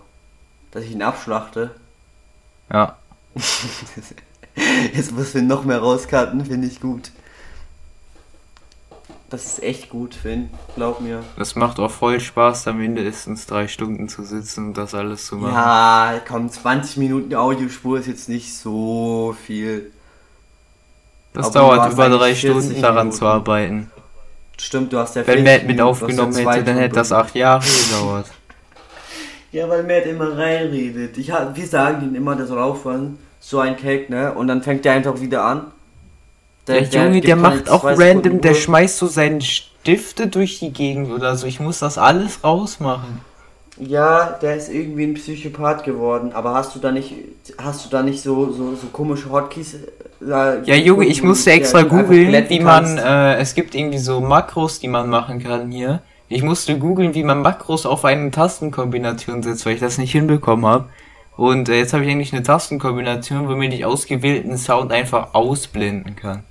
Dass 0.73 0.83
ich 0.83 0.93
ihn 0.93 1.03
abschlachte. 1.03 1.71
Ja. 2.73 2.97
Jetzt 4.95 5.13
müssen 5.13 5.35
wir 5.35 5.43
noch 5.43 5.65
mehr 5.65 5.79
rauskarten, 5.79 6.45
finde 6.45 6.67
ich 6.67 6.81
gut. 6.81 7.13
Das 9.31 9.47
ist 9.47 9.63
echt 9.63 9.91
gut, 9.91 10.17
Finn. 10.17 10.51
Glaub 10.75 11.01
mir. 11.01 11.23
Das 11.37 11.55
macht 11.55 11.79
auch 11.79 11.91
voll 11.91 12.19
Spaß, 12.19 12.65
da 12.65 12.73
mindestens 12.73 13.47
drei 13.47 13.69
Stunden 13.69 14.09
zu 14.09 14.25
sitzen 14.25 14.69
und 14.69 14.77
das 14.77 14.93
alles 14.93 15.27
zu 15.27 15.37
machen. 15.37 15.55
Ja, 15.55 16.21
komm, 16.27 16.51
20 16.51 16.97
Minuten 16.97 17.35
Audiospur 17.37 18.01
ist 18.01 18.09
jetzt 18.09 18.29
nicht 18.29 18.53
so 18.53 19.37
viel. 19.47 19.93
das 21.33 21.47
aber 21.47 21.77
dauert 21.77 21.93
über 21.93 22.09
drei 22.09 22.27
eigentlich 22.27 22.41
40 22.41 22.63
Stunden 22.65 22.83
daran 22.83 22.97
Minuten. 23.07 23.17
zu 23.19 23.27
arbeiten. 23.27 23.91
Stimmt, 24.59 24.93
du 24.93 24.99
hast 24.99 25.15
ja 25.15 25.25
Wenn 25.25 25.45
40 25.45 25.45
Matt 25.45 25.67
mit 25.69 25.81
aufgenommen 25.81 26.35
hätte, 26.35 26.65
dann 26.65 26.77
hätte 26.77 26.97
das 26.97 27.13
acht 27.13 27.35
Jahre 27.35 27.65
gedauert. 27.65 28.27
Ja, 29.53 29.69
weil 29.69 29.83
Matt 29.83 30.07
immer 30.07 30.39
reinredet. 30.39 31.19
Ich, 31.19 31.27
wir 31.27 31.67
sagen 31.67 32.05
ihm 32.05 32.15
immer, 32.15 32.37
der 32.37 32.47
soll 32.47 32.61
aufhören. 32.61 33.19
So 33.41 33.59
ein 33.59 33.77
Cake, 33.77 34.09
ne? 34.09 34.33
Und 34.33 34.47
dann 34.47 34.63
fängt 34.63 34.85
der 34.85 34.93
einfach 34.93 35.21
wieder 35.21 35.43
an. 35.45 35.73
Der, 36.67 36.83
Junge, 36.83 37.13
gibt 37.15 37.29
der 37.29 37.37
macht 37.37 37.69
auch 37.69 37.81
zwei 37.81 37.95
random, 37.95 38.41
der 38.41 38.55
schmeißt 38.55 38.99
so 38.99 39.07
seine 39.07 39.41
Stifte 39.41 40.29
durch 40.29 40.59
die 40.59 40.73
Gegend 40.73 41.11
oder 41.11 41.37
so. 41.37 41.47
Ich 41.47 41.61
muss 41.61 41.79
das 41.79 41.99
alles 41.99 42.45
rausmachen. 42.45 43.21
Ja, 43.79 44.39
der 44.43 44.57
ist 44.57 44.69
irgendwie 44.69 45.05
ein 45.05 45.15
Psychopath 45.15 45.85
geworden. 45.85 46.33
Aber 46.35 46.55
hast 46.55 46.75
du 46.75 46.79
da 46.79 46.93
nicht, 46.93 47.15
hast 47.59 47.87
du 47.87 47.89
da 47.89 48.03
nicht 48.03 48.21
so, 48.23 48.53
so, 48.53 48.75
so 48.75 48.89
komische 48.93 49.31
Hotkeys? 49.31 49.75
äh, 49.75 50.61
Ja, 50.65 50.75
Junge, 50.77 51.07
ich 51.07 51.23
musste 51.23 51.47
der 51.47 51.55
extra 51.55 51.83
googeln, 51.83 52.49
wie 52.49 52.61
man, 52.61 52.99
äh, 52.99 53.37
es 53.37 53.55
gibt 53.55 53.75
irgendwie 53.75 53.99
so 53.99 54.21
Makros, 54.21 54.81
die 54.81 54.89
man 54.89 55.09
machen 55.09 55.43
kann 55.43 55.71
hier. 55.71 56.03
Ich 56.29 56.43
musste 56.43 56.79
googeln, 56.79 57.15
wie 57.15 57.25
man 57.25 57.41
Makros 57.43 57.87
auf 57.87 58.05
eine 58.05 58.31
Tastenkombination 58.31 59.43
setzt, 59.43 59.65
weil 59.67 59.75
ich 59.75 59.81
das 59.81 59.99
nicht 59.99 60.13
hinbekommen 60.13 60.67
habe. 60.67 60.89
Und 61.37 61.69
äh, 61.71 61.79
jetzt 61.79 61.95
habe 61.95 62.05
ich 62.05 62.11
eigentlich 62.11 62.33
eine 62.35 62.43
Tastenkombination, 62.43 63.49
womit 63.49 63.73
ich 63.73 63.87
ausgewählten 63.87 64.59
Sound 64.59 64.93
einfach 64.93 65.33
ausblenden 65.35 66.17
kann. 66.17 66.45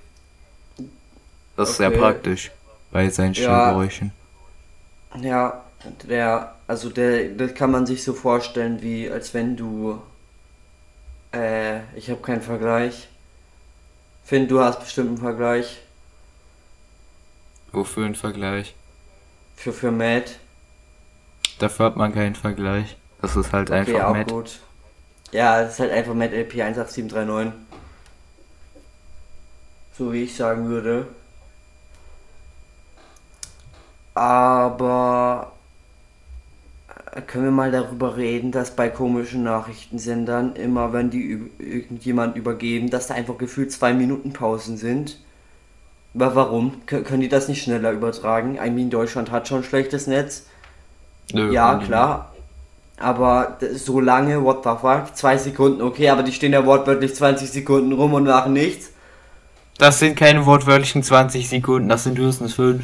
Das 1.60 1.72
ist 1.72 1.78
sehr 1.78 1.92
Okay. 1.92 2.00
praktisch 2.00 2.52
bei 2.92 3.08
seinen 3.12 3.36
Ja. 3.36 3.44
Störgeräuschen. 3.44 4.14
Ja, 5.22 5.66
der, 6.08 6.56
also 6.68 6.90
der, 6.90 7.30
das 7.30 7.54
kann 7.54 7.70
man 7.72 7.86
sich 7.86 8.04
so 8.04 8.14
vorstellen, 8.14 8.82
wie 8.82 9.10
als 9.10 9.34
wenn 9.36 9.56
du, 9.58 10.02
äh, 11.34 11.82
ich 11.96 12.10
habe 12.10 12.22
keinen 12.22 12.42
Vergleich. 12.42 13.08
Finn, 14.24 14.48
du 14.48 14.62
hast 14.62 14.80
bestimmt 14.80 15.10
einen 15.10 15.18
Vergleich 15.18 15.82
Wofür 17.72 18.06
ein 18.06 18.14
Vergleich? 18.14 18.76
für, 19.56 19.74
für 19.74 19.92
Matt. 19.92 20.40
Dafür 21.60 21.86
hat 21.86 21.96
man 21.96 22.12
keinen 22.12 22.34
Vergleich. 22.34 22.98
Das 23.22 23.36
ist 23.36 23.54
halt 23.54 23.70
Okay, 23.70 23.72
einfach 23.72 24.02
auch 24.02 24.14
Matt. 24.14 24.26
gut. 24.26 24.60
Ja, 25.32 25.62
das 25.64 25.74
ist 25.74 25.80
halt 25.80 25.92
einfach 25.92 26.14
Matt 26.14 26.34
LP 26.34 26.62
18739. 26.62 27.54
So 29.96 30.12
wie 30.14 30.24
ich 30.24 30.36
sagen 30.36 30.68
würde. 30.70 31.08
Aber 34.74 35.52
äh, 37.14 37.22
können 37.22 37.46
wir 37.46 37.52
mal 37.52 37.72
darüber 37.72 38.18
reden, 38.18 38.52
dass 38.52 38.76
bei 38.76 38.90
komischen 38.90 39.44
Nachrichtensendern 39.44 40.56
immer, 40.56 40.94
wenn 40.94 41.10
die 41.10 41.40
irgendjemand 41.60 42.36
übergeben, 42.36 42.90
dass 42.90 43.08
da 43.08 43.16
einfach 43.16 43.38
gefühlt 43.38 43.72
zwei 43.72 43.94
Minuten 43.94 44.34
Pausen 44.34 44.78
sind? 44.78 45.18
Aber 46.16 46.36
warum? 46.36 46.82
Kö- 46.88 47.04
können 47.04 47.22
die 47.22 47.30
das 47.30 47.48
nicht 47.48 47.64
schneller 47.64 47.92
übertragen? 47.92 48.58
I 48.64 48.70
mean, 48.70 48.90
Deutschland 48.90 49.32
hat 49.32 49.48
schon 49.48 49.64
schlechtes 49.64 50.08
Netz. 50.08 50.44
Nö, 51.34 51.52
Ja, 51.54 51.76
klar. 51.78 52.34
Aber 52.98 53.58
so 53.76 54.02
lange, 54.02 54.44
what 54.44 54.64
the 54.64 54.72
fuck? 54.82 55.16
Zwei 55.16 55.38
Sekunden, 55.38 55.82
okay, 55.82 56.10
aber 56.10 56.22
die 56.24 56.34
stehen 56.34 56.52
ja 56.52 56.66
wortwörtlich 56.66 57.16
20 57.16 57.50
Sekunden 57.50 57.94
rum 57.94 58.14
und 58.14 58.26
machen 58.26 58.52
nichts. 58.54 58.88
nicht. 58.88 58.94
Das 59.78 60.00
sind 60.00 60.18
keine 60.18 60.46
wortwörtlichen 60.46 61.02
20 61.04 61.48
Sekunden, 61.48 61.88
das 61.88 62.04
sind 62.04 62.18
höchstens 62.18 62.56
5. 62.56 62.84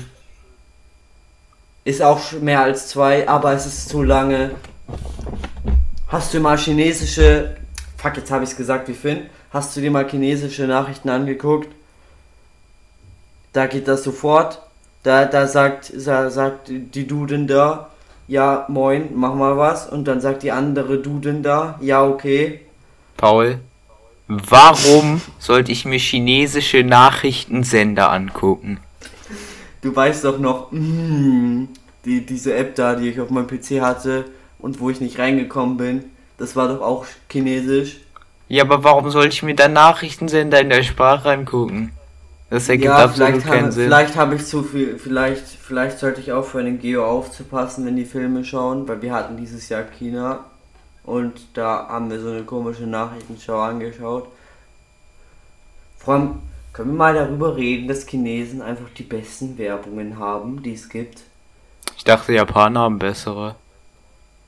Ist 1.86 2.02
auch 2.02 2.32
mehr 2.42 2.62
als 2.62 2.88
zwei, 2.90 3.30
aber 3.30 3.54
es 3.54 3.68
ist 3.68 3.90
zu 3.90 4.02
lange. 4.02 4.52
Hast 6.08 6.34
du 6.34 6.40
mal 6.40 6.58
chinesische. 6.58 7.58
Fuck, 7.98 8.18
jetzt 8.18 8.32
habe 8.32 8.44
ich 8.44 8.50
es 8.50 8.58
gesagt, 8.58 8.88
wie 8.88 8.94
Finn. 8.94 9.28
Hast 9.52 9.78
du 9.78 9.82
dir 9.82 9.92
mal 9.92 10.10
chinesische 10.10 10.66
Nachrichten 10.66 11.10
angeguckt? 11.10 11.70
Da 13.54 13.68
geht 13.68 13.88
das 13.88 14.04
sofort. 14.04 14.62
Da, 15.04 15.26
da 15.26 15.48
sagt, 15.48 15.86
sa, 15.96 16.32
sagt 16.32 16.70
die 16.70 17.06
Duden 17.06 17.46
da, 17.46 17.92
ja, 18.28 18.66
moin, 18.68 19.10
mach 19.14 19.36
mal 19.36 19.56
was. 19.56 19.88
Und 19.88 20.06
dann 20.06 20.22
sagt 20.22 20.42
die 20.42 20.52
andere 20.52 20.98
Duden 20.98 21.44
da, 21.44 21.78
ja, 21.82 22.04
okay. 22.04 22.62
Paul, 23.16 23.60
warum 24.28 25.22
sollte 25.38 25.72
ich 25.72 25.86
mir 25.86 26.00
chinesische 26.00 26.84
Nachrichtensender 26.84 28.12
angucken? 28.12 28.80
Du 29.86 29.96
weißt 29.96 30.26
doch 30.26 30.40
noch, 30.40 30.72
mm, 30.72 31.66
die, 32.06 32.26
diese 32.26 32.56
App 32.56 32.74
da, 32.74 32.96
die 32.96 33.08
ich 33.08 33.22
auf 33.22 33.30
meinem 33.30 33.46
PC 33.46 33.82
hatte 33.82 34.26
und 34.58 34.80
wo 34.80 34.90
ich 34.90 35.00
nicht 35.00 35.20
reingekommen 35.20 35.78
bin, 35.78 36.06
das 36.40 36.56
war 36.56 36.68
doch 36.68 36.82
auch 36.82 37.06
chinesisch. 37.32 37.98
Ja, 38.48 38.64
aber 38.64 38.84
warum 38.84 39.12
sollte 39.12 39.36
ich 39.36 39.44
mir 39.44 39.54
dann 39.54 39.74
Nachrichtensender 39.74 40.60
in 40.60 40.70
der 40.70 40.82
Sprache 40.82 41.30
angucken? 41.30 41.92
Das 42.50 42.68
ergibt 42.68 42.90
absolut 42.90 43.34
vielleicht 43.34 43.46
keinen 43.46 43.64
habe, 43.66 43.72
Sinn. 43.74 43.84
vielleicht 43.84 44.16
habe 44.16 44.36
ich 44.36 44.46
zu 44.48 44.64
viel, 44.64 44.98
vielleicht, 44.98 45.46
vielleicht 45.46 46.00
sollte 46.00 46.20
ich 46.20 46.32
aufhören, 46.32 46.66
in 46.66 46.80
Geo 46.80 47.06
aufzupassen, 47.06 47.86
wenn 47.86 47.96
die 47.96 48.06
Filme 48.06 48.44
schauen, 48.44 48.88
weil 48.88 49.04
wir 49.04 49.14
hatten 49.14 49.38
dieses 49.38 49.70
Jahr 49.70 49.84
China 49.84 50.46
und 51.04 51.34
da 51.54 51.88
haben 51.90 52.10
wir 52.10 52.20
so 52.20 52.30
eine 52.30 52.42
komische 52.42 52.88
Nachrichtenschau 52.88 53.60
angeschaut. 53.60 54.30
Vor 56.00 56.14
allem, 56.16 56.40
können 56.76 56.92
wir 56.92 56.98
mal 56.98 57.14
darüber 57.14 57.56
reden, 57.56 57.88
dass 57.88 58.06
Chinesen 58.06 58.62
einfach 58.62 58.90
die 58.98 59.04
besten 59.04 59.58
Werbungen 59.58 60.20
haben, 60.20 60.62
die 60.62 60.74
es 60.74 60.90
gibt. 60.90 61.22
Ich 61.96 62.04
dachte, 62.04 62.34
Japaner 62.34 62.82
haben 62.82 63.00
bessere. 63.00 63.56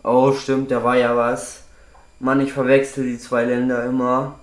Oh, 0.04 0.34
stimmt, 0.34 0.70
da 0.70 0.84
war 0.84 0.98
ja 0.98 1.16
was. 1.16 1.64
Mann, 2.20 2.42
ich 2.42 2.52
verwechsel 2.52 3.06
die 3.06 3.18
zwei 3.18 3.46
Länder 3.46 3.86
immer. 3.86 4.38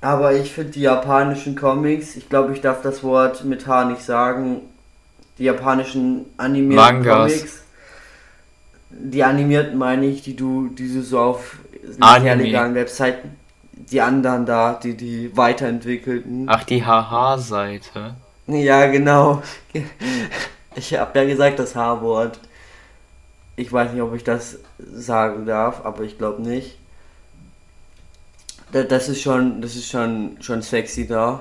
Aber 0.00 0.32
ich 0.32 0.52
finde 0.52 0.70
die 0.70 0.82
japanischen 0.82 1.56
Comics, 1.56 2.14
ich 2.14 2.28
glaube, 2.28 2.52
ich 2.54 2.60
darf 2.60 2.80
das 2.82 3.02
Wort 3.02 3.44
mit 3.44 3.66
H 3.66 3.86
nicht 3.86 4.02
sagen. 4.02 4.60
Die 5.38 5.44
japanischen 5.44 6.26
animierten 6.36 7.02
Mangas. 7.02 7.32
Comics. 7.32 7.62
Die 8.90 9.24
animierten 9.24 9.76
meine 9.76 10.06
ich, 10.06 10.22
die 10.22 10.36
du, 10.36 10.68
die 10.68 10.94
du 10.94 11.02
so 11.02 11.18
auf 11.18 11.56
Anime. 11.98 12.22
sehr 12.22 12.36
legalen 12.36 12.74
Webseiten. 12.76 13.39
Die 13.90 14.00
anderen 14.00 14.46
da, 14.46 14.74
die 14.74 14.96
die 14.96 15.36
weiterentwickelten. 15.36 16.46
Ach, 16.48 16.64
die 16.64 16.84
Haha-Seite. 16.84 18.14
Ja, 18.46 18.86
genau. 18.86 19.42
Ich 20.74 20.94
habe 20.94 21.18
ja 21.18 21.24
gesagt 21.24 21.58
das 21.58 21.74
H-Wort. 21.74 22.38
Ich 23.56 23.72
weiß 23.72 23.92
nicht, 23.92 24.02
ob 24.02 24.14
ich 24.14 24.24
das 24.24 24.58
sagen 24.78 25.46
darf, 25.46 25.84
aber 25.84 26.02
ich 26.04 26.18
glaube 26.18 26.42
nicht. 26.42 26.76
Da- 28.72 28.84
Das 28.84 29.08
ist 29.08 29.22
schon, 29.22 29.60
das 29.62 29.74
ist 29.76 29.88
schon, 29.90 30.36
schon 30.40 30.62
sexy 30.62 31.06
da. 31.06 31.40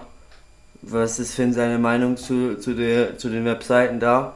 Was 0.82 1.20
ist 1.20 1.34
Finn 1.36 1.54
seine 1.54 1.78
Meinung 1.78 2.16
zu, 2.18 2.58
zu, 2.58 2.74
der, 2.74 3.18
zu 3.18 3.30
den 3.30 3.44
Webseiten 3.46 4.00
da? 4.00 4.34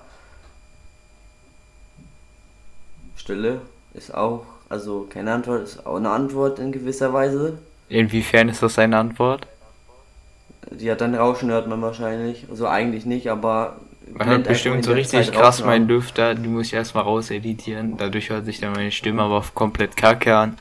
Stille 3.16 3.62
ist 3.94 4.14
auch, 4.14 4.46
also 4.70 5.08
keine 5.10 5.34
Antwort, 5.34 5.64
ist 5.64 5.86
auch 5.86 5.96
eine 5.96 6.10
Antwort 6.10 6.60
in 6.60 6.72
gewisser 6.72 7.14
Weise. 7.14 7.58
Inwiefern 7.90 8.50
ist 8.50 8.64
das 8.64 8.80
eine 8.80 8.98
Antwort? 8.98 9.48
Hat 10.88 11.02
dann 11.02 11.16
Rauschen 11.16 11.50
hört 11.52 11.68
man 11.68 11.82
wahrscheinlich. 11.82 12.46
Also 12.50 12.68
eigentlich 12.68 13.06
nicht, 13.06 13.30
aber. 13.30 13.78
Man 14.12 14.28
hört 14.28 14.48
bestimmt 14.48 14.84
so 14.84 14.92
richtig 14.92 15.28
Zeit 15.28 15.36
krass 15.36 15.64
meinen. 15.64 15.88
Lüfter, 15.88 16.36
die 16.36 16.48
muss 16.48 16.68
ich 16.68 16.74
erstmal 16.74 17.04
rauseditieren. 17.04 17.98
Dadurch 17.98 18.30
hört 18.30 18.46
sich 18.46 18.60
dann 18.60 18.74
meine 18.74 18.92
Stimme 18.92 19.22
aber 19.22 19.44
komplett 19.54 19.96
kacke 19.96 20.36
an. 20.36 20.58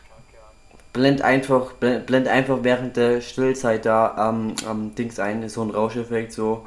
Blend 0.93 1.23
einfach, 1.23 1.73
blend, 1.73 2.07
blend 2.07 2.29
einfach 2.29 2.59
während 2.63 2.97
der 2.97 3.21
Stillzeit 3.21 3.87
da 3.87 4.15
am, 4.15 4.55
am 4.69 4.95
Dings 4.95 5.19
ein, 5.19 5.43
ist 5.43 5.55
so 5.55 5.63
ein 5.63 5.71
Rauscheffekt, 5.71 6.33
so. 6.33 6.67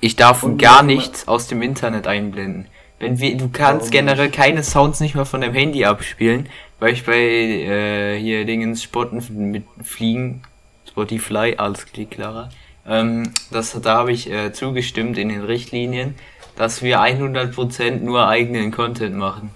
Ich 0.00 0.16
darf 0.16 0.42
Und 0.44 0.58
gar 0.58 0.82
nichts 0.82 1.26
aus 1.26 1.48
dem 1.48 1.60
Internet 1.60 2.06
einblenden. 2.06 2.68
Wenn 3.04 3.20
wir, 3.20 3.36
du 3.36 3.50
kannst 3.50 3.82
Warum 3.82 3.90
generell 3.90 4.26
nicht? 4.26 4.36
keine 4.36 4.62
Sounds 4.62 5.00
nicht 5.00 5.14
mehr 5.14 5.26
von 5.26 5.42
deinem 5.42 5.52
Handy 5.52 5.84
abspielen, 5.84 6.48
weil 6.80 6.94
ich 6.94 7.04
bei 7.04 7.18
äh, 7.18 8.18
hier 8.18 8.46
Dingens 8.46 8.82
Spotten 8.82 9.22
mit 9.50 9.64
Fliegen, 9.82 10.42
Spotify, 10.88 11.54
alles 11.58 11.84
klingt 11.84 12.12
klarer. 12.12 12.48
Ähm, 12.86 13.34
das, 13.50 13.78
da 13.78 13.96
habe 13.96 14.12
ich 14.12 14.30
äh, 14.30 14.54
zugestimmt 14.54 15.18
in 15.18 15.28
den 15.28 15.42
Richtlinien, 15.42 16.14
dass 16.56 16.82
wir 16.82 17.00
100% 17.00 18.00
nur 18.00 18.26
eigenen 18.26 18.70
Content 18.70 19.16
machen. 19.16 19.50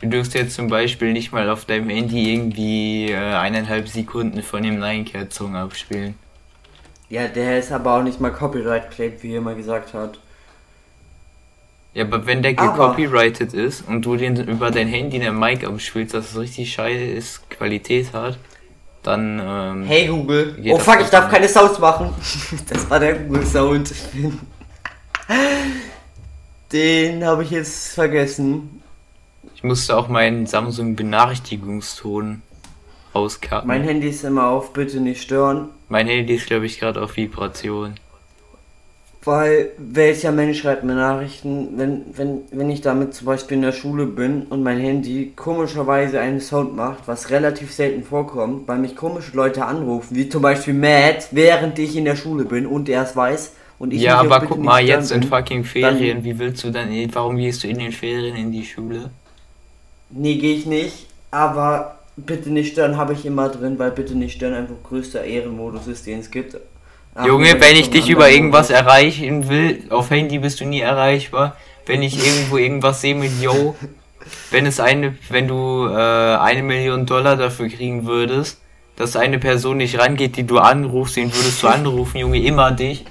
Du 0.00 0.08
dürfst 0.08 0.32
jetzt 0.32 0.54
zum 0.54 0.68
Beispiel 0.68 1.12
nicht 1.12 1.32
mal 1.32 1.50
auf 1.50 1.66
deinem 1.66 1.90
Handy 1.90 2.32
irgendwie 2.32 3.10
äh, 3.10 3.16
eineinhalb 3.16 3.88
Sekunden 3.88 4.42
von 4.42 4.62
dem 4.62 4.80
Nine 4.80 5.04
Cat 5.04 5.34
Song 5.34 5.54
abspielen. 5.54 6.14
Ja, 7.10 7.28
der 7.28 7.58
ist 7.58 7.72
aber 7.72 7.98
auch 7.98 8.02
nicht 8.02 8.20
mal 8.20 8.32
Copyright 8.32 8.90
claimed, 8.90 9.22
wie 9.22 9.32
er 9.32 9.38
immer 9.38 9.54
gesagt 9.54 9.92
hat. 9.92 10.18
Ja, 11.92 12.04
aber 12.04 12.24
wenn 12.24 12.42
der 12.42 12.54
gecopyrighted 12.54 13.52
ist 13.52 13.86
und 13.88 14.02
du 14.02 14.16
den 14.16 14.36
über 14.46 14.70
dein 14.70 14.86
Handy 14.86 15.16
in 15.16 15.22
der 15.22 15.32
Mic 15.32 15.66
abspielst, 15.66 16.14
dass 16.14 16.30
es 16.30 16.38
richtig 16.38 16.72
scheiß 16.72 17.42
Qualität 17.50 18.12
hat, 18.12 18.38
dann 19.02 19.40
ähm, 19.44 19.84
Hey 19.86 20.06
Google. 20.06 20.56
Oh 20.70 20.78
fuck, 20.78 21.00
ich 21.00 21.08
darf 21.08 21.28
keine 21.30 21.48
Sounds 21.48 21.78
machen. 21.78 22.10
Das 22.68 22.88
war 22.88 23.00
der 23.00 23.14
Google 23.14 23.46
Sound. 23.46 23.92
Den 26.72 27.24
habe 27.24 27.42
ich 27.42 27.50
jetzt 27.50 27.94
vergessen. 27.94 28.82
ich 29.56 29.64
musste 29.64 29.96
auch 29.96 30.06
meinen 30.06 30.46
Samsung 30.46 30.94
Benachrichtigungston 30.94 32.42
auskarten. 33.12 33.66
Mein 33.66 33.82
Handy 33.82 34.08
ist 34.08 34.22
immer 34.22 34.46
auf, 34.46 34.72
bitte 34.72 35.00
nicht 35.00 35.22
stören. 35.22 35.70
mein 35.88 36.06
Handy 36.06 36.34
ist 36.34 36.46
glaube 36.46 36.66
ich 36.66 36.78
gerade 36.78 37.02
auf 37.02 37.16
Vibration. 37.16 37.94
Weil 39.22 39.72
welcher 39.76 40.32
Mensch 40.32 40.60
schreibt 40.60 40.82
mir 40.82 40.94
Nachrichten, 40.94 41.76
wenn, 41.76 42.04
wenn, 42.14 42.40
wenn 42.52 42.70
ich 42.70 42.80
damit 42.80 43.12
zum 43.12 43.26
Beispiel 43.26 43.58
in 43.58 43.62
der 43.62 43.72
Schule 43.72 44.06
bin 44.06 44.44
und 44.44 44.62
mein 44.62 44.78
Handy 44.78 45.32
komischerweise 45.36 46.20
einen 46.20 46.40
Sound 46.40 46.74
macht, 46.74 47.06
was 47.06 47.28
relativ 47.28 47.70
selten 47.70 48.02
vorkommt, 48.02 48.66
weil 48.66 48.78
mich 48.78 48.96
komische 48.96 49.36
Leute 49.36 49.66
anrufen, 49.66 50.16
wie 50.16 50.30
zum 50.30 50.40
Beispiel 50.40 50.72
Matt, 50.72 51.28
während 51.32 51.78
ich 51.78 51.96
in 51.96 52.06
der 52.06 52.16
Schule 52.16 52.46
bin 52.46 52.66
und 52.66 52.88
er 52.88 53.02
es 53.02 53.14
weiß 53.14 53.52
und 53.78 53.92
ich 53.92 54.00
ja, 54.00 54.20
aber 54.20 54.40
guck 54.40 54.58
mal, 54.58 54.82
jetzt 54.82 55.12
in 55.12 55.22
fucking 55.22 55.64
Ferien, 55.64 56.24
wie 56.24 56.38
willst 56.38 56.64
du 56.64 56.70
dann, 56.70 56.88
warum 57.12 57.36
gehst 57.36 57.62
du 57.62 57.68
in 57.68 57.78
den 57.78 57.92
Ferien 57.92 58.36
in 58.36 58.52
die 58.52 58.64
Schule? 58.64 59.10
Nee, 60.08 60.36
gehe 60.36 60.56
ich 60.56 60.64
nicht, 60.64 61.06
aber 61.30 61.98
bitte 62.16 62.50
nicht 62.50 62.72
stören 62.72 62.96
habe 62.96 63.12
ich 63.12 63.26
immer 63.26 63.48
drin, 63.48 63.78
weil 63.78 63.90
bitte 63.90 64.14
nicht 64.14 64.34
stören 64.34 64.54
einfach 64.54 64.82
größter 64.82 65.24
Ehrenmodus 65.24 65.86
ist, 65.86 66.06
den 66.06 66.20
es 66.20 66.30
gibt. 66.30 66.56
Ach, 67.14 67.26
Junge, 67.26 67.60
wenn 67.60 67.76
ich 67.76 67.90
dich 67.90 68.08
über 68.08 68.30
irgendwas 68.30 68.70
erreichen 68.70 69.48
will, 69.48 69.84
auf 69.90 70.10
Handy 70.10 70.38
bist 70.38 70.60
du 70.60 70.64
nie 70.64 70.80
erreichbar. 70.80 71.56
Wenn 71.86 72.02
ich 72.02 72.24
irgendwo 72.24 72.56
irgendwas 72.56 73.00
sehe 73.00 73.14
mit 73.14 73.40
Yo, 73.42 73.74
wenn 74.50 74.64
es 74.66 74.78
eine, 74.80 75.16
wenn 75.28 75.48
du 75.48 75.86
äh, 75.88 76.36
eine 76.36 76.62
Million 76.62 77.06
Dollar 77.06 77.36
dafür 77.36 77.68
kriegen 77.68 78.06
würdest, 78.06 78.60
dass 78.96 79.16
eine 79.16 79.38
Person 79.38 79.78
nicht 79.78 79.98
rangeht, 79.98 80.36
die 80.36 80.44
du 80.46 80.58
anrufst, 80.58 81.16
den 81.16 81.34
würdest 81.34 81.62
du 81.62 81.68
anrufen, 81.68 82.18
Junge, 82.18 82.40
immer 82.40 82.70
dich. 82.70 83.04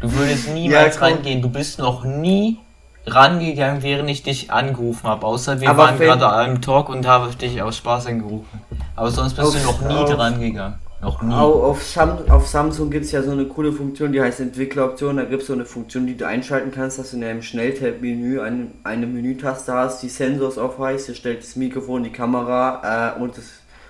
Du 0.00 0.10
würdest 0.14 0.48
niemals 0.48 0.96
Ja, 0.96 1.02
rangehen. 1.02 1.42
Du 1.42 1.48
bist 1.48 1.78
noch 1.78 2.02
nie 2.04 2.58
rangegangen, 3.06 3.82
während 3.82 4.10
ich 4.10 4.22
dich 4.24 4.50
angerufen 4.50 5.06
habe. 5.06 5.26
Außer 5.26 5.60
wir 5.60 5.70
Aber 5.70 5.84
waren 5.84 5.98
gerade 5.98 6.26
am 6.28 6.60
Talk 6.60 6.88
und 6.88 7.06
habe 7.06 7.32
dich 7.36 7.62
aus 7.62 7.76
Spaß 7.76 8.06
angerufen. 8.06 8.60
Aber 8.96 9.10
sonst 9.10 9.34
bist 9.34 9.48
Auf- 9.48 9.54
du 9.56 9.62
noch 9.64 9.80
nie 9.88 9.94
auf- 10.02 10.10
dran 10.14 10.40
gegangen. 10.40 10.74
Noch 11.02 11.20
nie. 11.20 11.34
Au- 11.34 11.64
Auf, 11.64 11.82
Sam 11.82 12.18
auf 12.30 12.46
Samsung 12.46 12.88
gibt 12.90 13.04
es 13.06 13.12
ja 13.12 13.22
so 13.22 13.32
eine 13.32 13.44
coole 13.46 13.72
Funktion, 13.72 14.12
die 14.12 14.20
heißt 14.20 14.38
Entwickleroption. 14.40 15.16
Da 15.16 15.24
gibt 15.24 15.42
es 15.42 15.48
so 15.48 15.52
eine 15.52 15.64
Funktion, 15.64 16.06
die 16.06 16.16
du 16.16 16.26
einschalten 16.26 16.70
kannst, 16.70 16.98
dass 16.98 17.10
du 17.10 17.16
in 17.16 17.24
einem 17.24 17.42
Schnelltab-Menü 17.42 18.40
eine, 18.40 18.68
eine 18.84 19.06
Menütaste 19.06 19.72
hast, 19.72 20.02
die 20.02 20.08
Sensors 20.08 20.58
auf 20.58 20.78
heißt. 20.78 21.08
Der 21.08 21.14
stellt 21.14 21.42
das 21.42 21.56
Mikrofon, 21.56 22.04
die 22.04 22.10
Kamera 22.10 23.16
äh, 23.16 23.20
und, 23.20 23.36
das, 23.36 23.44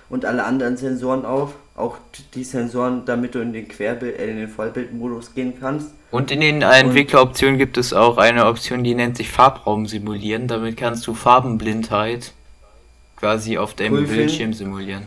und 0.09 0.25
alle 0.25 0.43
anderen 0.43 0.75
Sensoren 0.75 1.23
auf. 1.23 1.53
Auch 1.75 1.97
die 2.33 2.43
Sensoren, 2.43 3.03
damit 3.05 3.35
du 3.35 3.39
in 3.39 3.53
den 3.53 3.67
Querbild, 3.67 4.17
äh, 4.19 4.31
in 4.31 4.37
den 4.37 4.49
Vollbildmodus 4.49 5.35
gehen 5.35 5.53
kannst. 5.59 5.89
Und 6.09 6.31
in 6.31 6.41
den 6.41 6.63
äh, 6.63 6.79
Entwickleroptionen 6.79 7.59
gibt 7.59 7.77
es 7.77 7.93
auch 7.93 8.17
eine 8.17 8.47
Option, 8.47 8.83
die 8.83 8.95
nennt 8.95 9.17
sich 9.17 9.29
Farbraum 9.29 9.85
simulieren. 9.85 10.47
Damit 10.47 10.77
kannst 10.77 11.05
du 11.05 11.13
Farbenblindheit 11.13 12.33
quasi 13.17 13.57
auf 13.59 13.75
deinem 13.75 13.93
Cool, 13.93 14.03
Bildschirm 14.07 14.53
simulieren. 14.53 15.03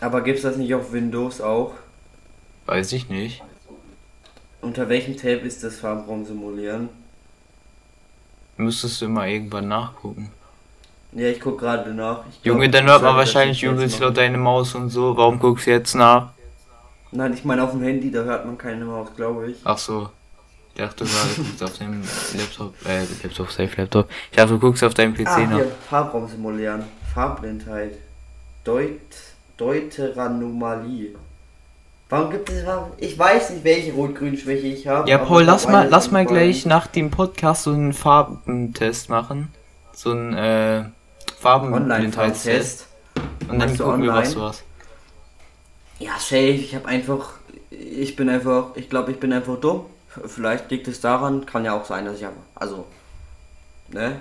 Aber 0.00 0.20
gibt 0.22 0.38
es 0.38 0.42
das 0.42 0.56
nicht 0.56 0.74
auf 0.74 0.92
Windows 0.92 1.40
auch? 1.40 1.72
Weiß 2.66 2.92
ich 2.92 3.08
nicht. 3.08 3.42
Unter 4.60 4.88
welchem 4.88 5.16
Tab 5.16 5.42
ist 5.44 5.62
das 5.62 5.78
Farbraum 5.78 6.24
simulieren? 6.26 6.88
Müsstest 8.56 9.00
du 9.02 9.08
mal 9.08 9.28
irgendwann 9.28 9.68
nachgucken. 9.68 10.30
Ja, 11.12 11.28
ich 11.28 11.40
guck 11.40 11.58
gerade 11.60 11.94
nach. 11.94 12.22
Glaub, 12.24 12.44
Junge, 12.44 12.68
dann 12.70 12.86
hört 12.86 13.02
man 13.02 13.16
wahrscheinlich 13.16 13.62
übelst 13.62 14.00
laut 14.00 14.16
deine 14.16 14.38
Maus 14.38 14.74
und 14.74 14.90
so. 14.90 15.16
Warum 15.16 15.38
guckst 15.38 15.66
du 15.66 15.70
jetzt 15.70 15.94
nach? 15.94 16.32
Nein, 17.12 17.32
ich 17.32 17.44
meine 17.44 17.62
auf 17.62 17.70
dem 17.70 17.82
Handy, 17.82 18.10
da 18.10 18.24
hört 18.24 18.44
man 18.44 18.58
keine 18.58 18.84
Maus, 18.84 19.08
glaube 19.16 19.50
ich. 19.50 19.56
Ach 19.64 19.78
so. 19.78 20.10
Ich 20.74 20.82
dachte 20.82 21.04
gerade, 21.04 21.28
du 21.36 21.42
guckst 21.44 21.62
auf 21.62 21.78
dem 21.78 22.02
Laptop, 22.36 22.74
äh, 22.86 23.04
Laptop, 23.22 23.50
Safe 23.50 23.70
Laptop. 23.76 24.10
Ich 24.30 24.36
dachte, 24.36 24.52
du 24.52 24.58
guckst 24.58 24.84
auf 24.84 24.92
deinem 24.92 25.14
PC 25.14 25.26
Ah, 25.26 25.38
nach. 25.40 25.54
hier, 25.56 25.72
Farbraum 25.88 26.28
simulieren. 26.28 26.84
Farbblindheit. 27.14 27.94
Deut 28.64 28.98
Deuteranomalie. 29.56 31.14
Warum 32.08 32.30
gibt 32.30 32.50
es. 32.50 32.64
Ich 32.98 33.18
weiß 33.18 33.50
nicht, 33.50 33.64
welche 33.64 33.92
Rot-Grün-Schwäche 33.92 34.68
ich 34.68 34.86
habe. 34.86 35.10
Ja, 35.10 35.18
Paul, 35.18 35.42
lass 35.42 35.66
mal, 35.66 35.88
lass 35.88 36.10
mal 36.12 36.24
gleich 36.24 36.64
nach 36.64 36.86
dem 36.86 37.10
Podcast 37.10 37.64
so 37.64 37.72
einen 37.72 37.92
Farbentest 37.92 39.08
machen. 39.10 39.52
So 39.92 40.12
einen, 40.12 40.34
äh, 40.34 40.84
Farbenblindheitstest. 41.40 42.86
Und 43.48 43.58
dann 43.58 43.76
gucken 43.76 44.02
wir, 44.02 44.12
was 44.12 44.28
online? 44.28 44.34
du 44.34 44.42
hast. 44.42 44.64
Ja, 45.98 46.12
safe. 46.18 46.50
Ich 46.50 46.74
habe 46.74 46.86
einfach. 46.86 47.30
Ich 47.70 48.14
bin 48.14 48.28
einfach. 48.28 48.76
Ich 48.76 48.88
glaube, 48.88 49.10
ich 49.12 49.18
bin 49.18 49.32
einfach 49.32 49.58
dumm. 49.58 49.86
Vielleicht 50.26 50.70
liegt 50.70 50.88
es 50.88 51.00
daran. 51.00 51.44
Kann 51.46 51.64
ja 51.64 51.78
auch 51.78 51.84
sein, 51.84 52.04
dass 52.04 52.16
ich 52.16 52.26
einfach. 52.26 52.42
Also. 52.54 52.86
Ne? 53.88 54.20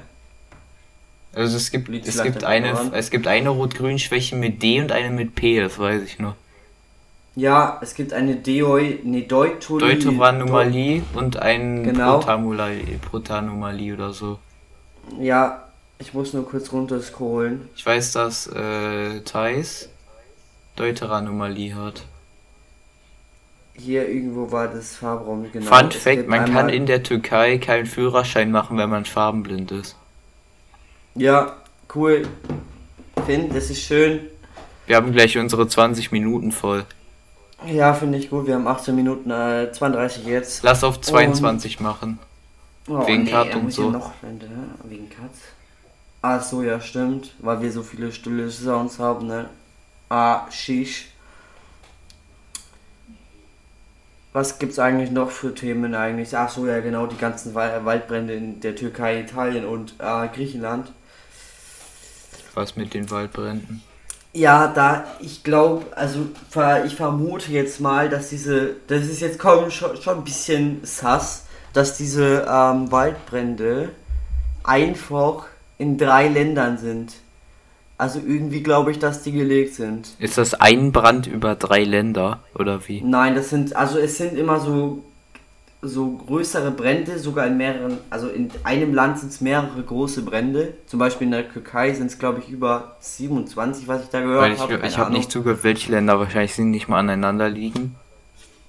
Also 1.35 1.57
es 1.57 1.69
gibt, 1.69 1.89
es 2.07 2.23
gibt 2.23 2.45
eine, 2.45 2.91
es 2.93 3.09
gibt 3.09 3.27
eine 3.27 3.49
Rot-Grün-Schwäche 3.49 4.37
mit 4.37 4.63
D 4.63 4.79
und 4.79 4.93
eine 4.93 5.09
mit 5.09 5.35
P, 5.35 5.59
das 5.59 5.77
weiß 5.77 6.01
ich 6.03 6.17
noch. 6.17 6.35
Ja, 7.35 7.77
es 7.81 7.93
gibt 7.93 8.13
eine 8.13 8.37
Deoi. 8.37 8.99
Ne, 9.03 9.23
Deutolie. 9.23 9.95
Deuteranomalie 9.95 11.03
und 11.13 11.35
ein 11.37 11.83
Genau. 11.83 12.19
Protanomalie 12.19 13.93
oder 13.93 14.13
so. 14.13 14.39
Ja, 15.19 15.67
ich 15.99 16.13
muss 16.13 16.31
nur 16.31 16.47
kurz 16.47 16.71
runter 16.71 17.01
scrollen. 17.01 17.67
Ich 17.75 17.85
weiß, 17.85 18.13
dass 18.13 18.47
äh, 18.47 19.19
Thais 19.21 19.89
Deuteranomalie 20.77 21.75
hat. 21.75 22.03
Hier 23.77 24.07
irgendwo 24.07 24.53
war 24.53 24.69
das 24.69 24.95
Farbraum, 24.95 25.51
genau. 25.51 25.65
Fun 25.65 25.89
Es 25.89 25.97
Fact, 25.97 26.29
man 26.29 26.45
kann 26.53 26.69
in 26.69 26.85
der 26.85 27.03
Türkei 27.03 27.57
keinen 27.57 27.85
Führerschein 27.85 28.49
machen, 28.49 28.77
wenn 28.77 28.89
man 28.89 29.03
farbenblind 29.03 29.73
ist. 29.73 29.97
Ja, 31.15 31.55
cool. 31.93 32.27
Finn, 33.25 33.49
das 33.53 33.69
ist 33.69 33.81
schön. 33.83 34.21
Wir 34.85 34.97
haben 34.97 35.11
gleich 35.11 35.37
unsere 35.37 35.67
20 35.67 36.11
Minuten 36.11 36.51
voll. 36.51 36.85
Ja, 37.65 37.93
finde 37.93 38.17
ich 38.17 38.29
gut. 38.29 38.45
Wir 38.47 38.55
haben 38.55 38.67
18 38.67 38.95
Minuten, 38.95 39.31
äh, 39.31 39.71
32 39.71 40.25
jetzt. 40.25 40.63
Lass 40.63 40.83
auf 40.83 41.01
22 41.01 41.79
machen. 41.79 42.19
Oh, 42.87 43.07
wegen 43.07 43.25
Cut 43.25 43.53
da 43.53 43.57
und 43.57 43.71
so. 43.73 43.89
Noch, 43.89 44.11
ne? 44.21 44.39
Wegen 44.83 45.09
Cut. 45.09 45.31
Ach 46.21 46.43
so, 46.43 46.61
ja, 46.61 46.79
stimmt. 46.81 47.33
Weil 47.39 47.61
wir 47.61 47.71
so 47.71 47.81
viele 47.81 48.11
stille 48.11 48.49
Sounds 48.51 48.99
haben, 48.99 49.25
ne? 49.27 49.49
Ah, 50.09 50.41
shish. 50.51 51.07
Was 54.33 54.59
gibt's 54.59 54.77
eigentlich 54.79 55.11
noch 55.11 55.31
für 55.31 55.55
Themen 55.55 55.95
eigentlich? 55.95 56.37
Ach 56.37 56.49
so, 56.49 56.67
ja, 56.67 56.81
genau, 56.81 57.07
die 57.07 57.17
ganzen 57.17 57.55
Wal- 57.55 57.85
Waldbrände 57.85 58.33
in 58.33 58.59
der 58.59 58.75
Türkei, 58.75 59.21
Italien 59.21 59.65
und 59.65 59.95
äh, 59.99 60.27
Griechenland. 60.27 60.91
Was 62.55 62.75
mit 62.75 62.93
den 62.93 63.11
Waldbränden? 63.11 63.83
Ja, 64.33 64.67
da, 64.67 65.05
ich 65.21 65.43
glaube, 65.43 65.85
also 65.95 66.27
ver- 66.49 66.85
ich 66.85 66.95
vermute 66.95 67.51
jetzt 67.51 67.79
mal, 67.79 68.09
dass 68.09 68.29
diese, 68.29 68.75
das 68.87 69.03
ist 69.05 69.21
jetzt 69.21 69.39
kaum 69.39 69.69
schon, 69.71 69.95
schon 70.01 70.17
ein 70.17 70.23
bisschen 70.23 70.79
sass, 70.83 71.45
dass 71.73 71.95
diese 71.97 72.45
ähm, 72.49 72.91
Waldbrände 72.91 73.89
einfach 74.63 75.45
in 75.77 75.97
drei 75.97 76.27
Ländern 76.27 76.77
sind. 76.77 77.13
Also 77.97 78.19
irgendwie 78.19 78.61
glaube 78.61 78.91
ich, 78.91 78.99
dass 78.99 79.23
die 79.23 79.31
gelegt 79.31 79.75
sind. 79.75 80.09
Ist 80.19 80.37
das 80.37 80.53
ein 80.53 80.91
Brand 80.91 81.27
über 81.27 81.55
drei 81.55 81.83
Länder 81.85 82.39
oder 82.53 82.87
wie? 82.89 83.01
Nein, 83.01 83.35
das 83.35 83.49
sind, 83.51 83.73
also 83.75 83.97
es 83.99 84.17
sind 84.17 84.37
immer 84.37 84.59
so, 84.59 85.01
so 85.87 86.11
größere 86.11 86.71
Brände, 86.71 87.19
sogar 87.19 87.47
in 87.47 87.57
mehreren, 87.57 87.97
also 88.09 88.27
in 88.27 88.51
einem 88.63 88.93
Land 88.93 89.19
sind 89.19 89.31
es 89.31 89.41
mehrere 89.41 89.81
große 89.81 90.21
Brände. 90.23 90.73
Zum 90.87 90.99
Beispiel 90.99 91.25
in 91.25 91.31
der 91.31 91.51
Türkei 91.51 91.93
sind 91.93 92.07
es 92.07 92.19
glaube 92.19 92.39
ich 92.39 92.49
über 92.49 92.95
27, 92.99 93.87
was 93.87 94.03
ich 94.03 94.09
da 94.09 94.21
gehört 94.21 94.53
ich, 94.53 94.59
habe. 94.59 94.79
ich 94.85 94.97
habe 94.97 95.11
nicht 95.11 95.31
zugehört, 95.31 95.63
welche 95.63 95.91
Länder 95.91 96.19
wahrscheinlich 96.19 96.53
sind 96.53 96.71
nicht 96.71 96.87
mal 96.87 96.99
aneinander 96.99 97.49
liegen. 97.49 97.95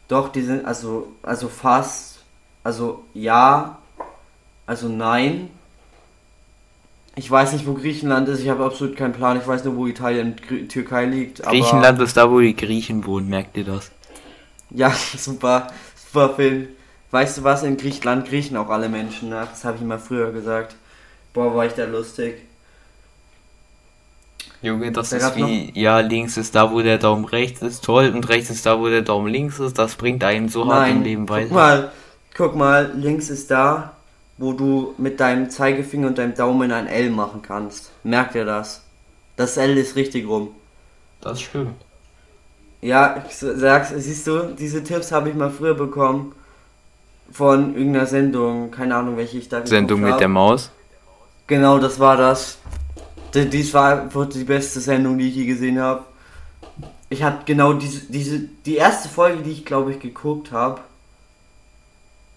Doch, 0.08 0.28
die 0.28 0.42
sind 0.42 0.64
also, 0.64 1.08
also 1.22 1.48
fast, 1.48 2.20
also 2.62 3.04
ja, 3.12 3.78
also 4.66 4.88
nein. 4.88 5.50
Ich 7.18 7.30
weiß 7.30 7.54
nicht, 7.54 7.66
wo 7.66 7.72
Griechenland 7.72 8.28
ist, 8.28 8.40
ich 8.40 8.48
habe 8.50 8.64
absolut 8.64 8.96
keinen 8.96 9.14
Plan. 9.14 9.38
Ich 9.38 9.46
weiß 9.46 9.64
nur, 9.64 9.76
wo 9.76 9.86
Italien 9.86 10.36
und 10.50 10.68
Türkei 10.68 11.06
liegt. 11.06 11.42
Aber, 11.42 11.50
Griechenland 11.50 12.00
ist 12.00 12.16
da, 12.16 12.30
wo 12.30 12.40
die 12.40 12.54
Griechen 12.54 13.06
wohnen, 13.06 13.28
merkt 13.28 13.56
ihr 13.56 13.64
das? 13.64 13.90
Ja, 14.70 14.90
super, 15.16 15.68
super 16.12 16.34
Film. 16.34 16.68
Weißt 17.16 17.38
du 17.38 17.44
was, 17.44 17.62
in 17.62 17.78
Griechenland 17.78 18.28
griechen 18.28 18.58
auch 18.58 18.68
alle 18.68 18.90
Menschen 18.90 19.30
nach. 19.30 19.48
Das 19.48 19.64
habe 19.64 19.76
ich 19.76 19.82
immer 19.82 19.98
früher 19.98 20.32
gesagt. 20.32 20.76
Boah, 21.32 21.54
war 21.56 21.64
ich 21.64 21.72
da 21.72 21.86
lustig. 21.86 22.42
Junge, 24.60 24.92
das 24.92 25.08
Da 25.08 25.16
ist 25.16 25.34
wie, 25.34 25.72
ja, 25.74 26.00
links 26.00 26.36
ist 26.36 26.54
da, 26.54 26.70
wo 26.70 26.82
der 26.82 26.98
Daumen 26.98 27.24
rechts 27.24 27.62
ist, 27.62 27.82
toll, 27.82 28.12
und 28.14 28.28
rechts 28.28 28.50
ist 28.50 28.66
da, 28.66 28.78
wo 28.78 28.88
der 28.90 29.00
Daumen 29.00 29.28
links 29.28 29.58
ist, 29.60 29.78
das 29.78 29.94
bringt 29.94 30.22
einen 30.24 30.50
so 30.50 30.66
hart 30.66 30.88
im 30.90 30.96
Nein, 30.96 31.04
Leben 31.04 31.22
guck 31.22 31.30
weiter. 31.36 31.54
mal, 31.54 31.92
guck 32.36 32.54
mal, 32.54 32.92
links 32.94 33.30
ist 33.30 33.50
da, 33.50 33.96
wo 34.36 34.52
du 34.52 34.92
mit 34.98 35.18
deinem 35.18 35.48
Zeigefinger 35.48 36.08
und 36.08 36.18
deinem 36.18 36.34
Daumen 36.34 36.70
ein 36.70 36.86
L 36.86 37.08
machen 37.08 37.40
kannst. 37.40 37.92
Merkt 38.04 38.34
ihr 38.34 38.44
das? 38.44 38.82
Das 39.36 39.56
L 39.56 39.78
ist 39.78 39.96
richtig 39.96 40.28
rum. 40.28 40.50
Das 41.22 41.40
stimmt. 41.40 41.76
Ja, 42.82 43.24
ich 43.26 43.36
sag's, 43.36 43.94
siehst 43.96 44.26
du, 44.26 44.54
diese 44.54 44.84
Tipps 44.84 45.12
habe 45.12 45.30
ich 45.30 45.34
mal 45.34 45.50
früher 45.50 45.72
bekommen 45.72 46.34
von 47.30 47.76
irgendeiner 47.76 48.06
Sendung, 48.06 48.70
keine 48.70 48.96
Ahnung, 48.96 49.16
welche 49.16 49.38
ich 49.38 49.48
da 49.48 49.66
Sendung 49.66 50.00
mit 50.00 50.12
hab. 50.12 50.18
der 50.18 50.28
Maus. 50.28 50.70
Genau, 51.46 51.78
das 51.78 52.00
war 52.00 52.16
das. 52.16 52.58
Dies 53.34 53.74
war 53.74 54.02
einfach 54.02 54.28
die 54.28 54.44
beste 54.44 54.80
Sendung, 54.80 55.18
die 55.18 55.28
ich 55.28 55.36
je 55.36 55.46
gesehen 55.46 55.78
habe. 55.78 56.04
Ich 57.08 57.22
habe 57.22 57.38
genau 57.44 57.74
diese, 57.74 58.10
diese, 58.10 58.40
die 58.40 58.76
erste 58.76 59.08
Folge, 59.08 59.42
die 59.42 59.52
ich 59.52 59.64
glaube 59.64 59.92
ich 59.92 60.00
geguckt 60.00 60.52
habe, 60.52 60.80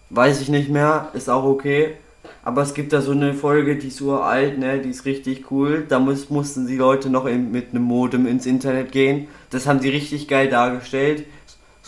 weiß 0.10 0.42
ich 0.42 0.50
nicht 0.50 0.70
mehr, 0.70 1.10
ist 1.14 1.30
auch 1.30 1.44
okay. 1.44 1.96
Aber 2.44 2.62
es 2.62 2.74
gibt 2.74 2.94
da 2.94 3.02
so 3.02 3.12
eine 3.12 3.34
Folge, 3.34 3.78
die 3.78 3.88
ist 3.88 4.02
uralt, 4.02 4.60
ne, 4.60 4.80
die 4.80 4.90
ist 4.90 5.06
richtig 5.06 5.52
cool. 5.52 5.86
Da 5.88 6.00
muss, 6.00 6.30
mussten 6.30 6.68
die 6.68 6.78
Leute 6.78 7.10
noch 7.10 7.26
in, 7.26 7.52
mit 7.52 7.70
einem 7.72 7.84
Modem 7.84 8.26
ins 8.26 8.46
Internet 8.46 8.92
gehen. 8.92 9.28
Das 9.50 9.68
haben 9.68 9.80
sie 9.80 9.90
richtig 9.90 10.28
geil 10.28 10.50
dargestellt. 10.50 11.26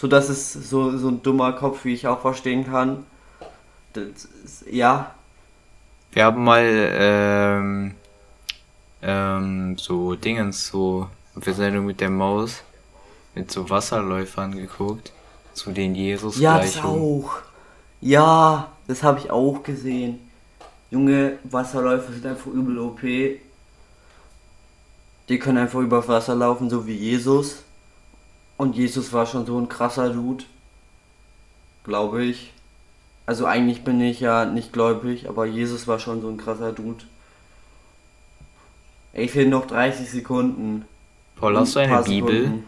So 0.01 0.07
dass 0.07 0.29
es 0.29 0.53
so, 0.53 0.97
so 0.97 1.09
ein 1.09 1.21
dummer 1.21 1.53
Kopf, 1.53 1.85
wie 1.85 1.93
ich 1.93 2.07
auch 2.07 2.21
verstehen 2.21 2.65
kann. 2.65 3.05
Das 3.93 4.25
ist, 4.43 4.65
ja, 4.67 5.13
Wir 6.11 6.25
haben 6.25 6.43
mal, 6.43 6.65
ähm, 6.65 7.93
ähm, 9.03 9.77
so 9.77 10.15
Dingens, 10.15 10.65
so, 10.69 11.07
für 11.39 11.53
Sendung 11.53 11.85
mit 11.85 12.01
der 12.01 12.09
Maus, 12.09 12.63
mit 13.35 13.51
so 13.51 13.69
Wasserläufern 13.69 14.53
geguckt, 14.55 15.11
zu 15.53 15.71
den 15.71 15.93
jesus 15.93 16.39
Ja, 16.39 16.57
das 16.57 16.79
auch. 16.79 17.33
Ja, 18.01 18.71
das 18.87 19.03
habe 19.03 19.19
ich 19.19 19.29
auch 19.29 19.61
gesehen. 19.61 20.17
Junge, 20.89 21.37
Wasserläufer 21.43 22.11
sind 22.11 22.25
einfach 22.25 22.47
übel 22.47 22.79
OP. 22.79 23.01
Die 25.29 25.37
können 25.37 25.59
einfach 25.59 25.79
über 25.79 26.07
Wasser 26.07 26.33
laufen, 26.33 26.71
so 26.71 26.87
wie 26.87 26.95
Jesus. 26.95 27.60
Und 28.61 28.75
Jesus 28.75 29.11
war 29.11 29.25
schon 29.25 29.47
so 29.47 29.57
ein 29.57 29.69
krasser 29.69 30.11
Dude. 30.11 30.43
Glaube 31.83 32.23
ich. 32.23 32.53
Also 33.25 33.47
eigentlich 33.47 33.83
bin 33.83 33.99
ich 33.99 34.19
ja 34.19 34.45
nicht 34.45 34.71
gläubig, 34.71 35.27
aber 35.27 35.47
Jesus 35.47 35.87
war 35.87 35.97
schon 35.97 36.21
so 36.21 36.29
ein 36.29 36.37
krasser 36.37 36.71
Dude. 36.71 37.03
Ey, 39.13 39.25
Ich 39.25 39.31
fehlen 39.31 39.49
noch 39.49 39.65
30 39.65 40.07
Sekunden. 40.07 40.85
Paul, 41.37 41.57
hast 41.57 41.75
du 41.75 41.79
Ein 41.79 41.91
eine 41.91 42.03
Bibel? 42.03 42.41
Sekunden. 42.43 42.65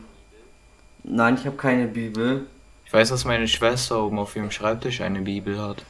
Nein, 1.03 1.36
ich 1.39 1.45
habe 1.45 1.58
keine 1.58 1.86
Bibel. 1.86 2.47
Ich 2.88 2.91
weiß, 2.91 3.10
dass 3.10 3.23
meine 3.23 3.47
Schwester 3.47 4.03
oben 4.03 4.17
auf 4.17 4.36
ihrem 4.36 4.49
Schreibtisch 4.49 4.99
eine 5.01 5.21
Bibel 5.21 5.62
hat. 5.62 5.86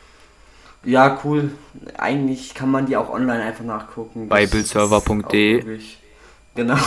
Ja, 0.84 1.18
cool. 1.24 1.52
Eigentlich 1.98 2.54
kann 2.54 2.70
man 2.70 2.88
die 2.88 2.98
auch 2.98 3.10
online 3.10 3.42
einfach 3.42 3.64
nachgucken. 3.64 4.28
Bibleserver.de. 4.28 5.80
Genau. 6.56 6.78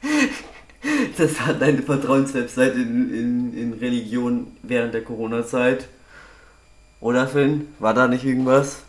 Das 1.18 1.40
hat 1.40 1.60
deine 1.60 1.82
Vertrauenswebseite 1.82 2.74
in, 2.76 3.12
in, 3.14 3.54
in 3.58 3.72
Religion 3.74 4.48
während 4.62 4.94
der 4.94 5.02
Corona-Zeit. 5.02 5.88
Oder 7.00 7.26
Finn? 7.26 7.68
War 7.78 7.94
da 7.94 8.08
nicht 8.08 8.24
irgendwas? 8.24 8.82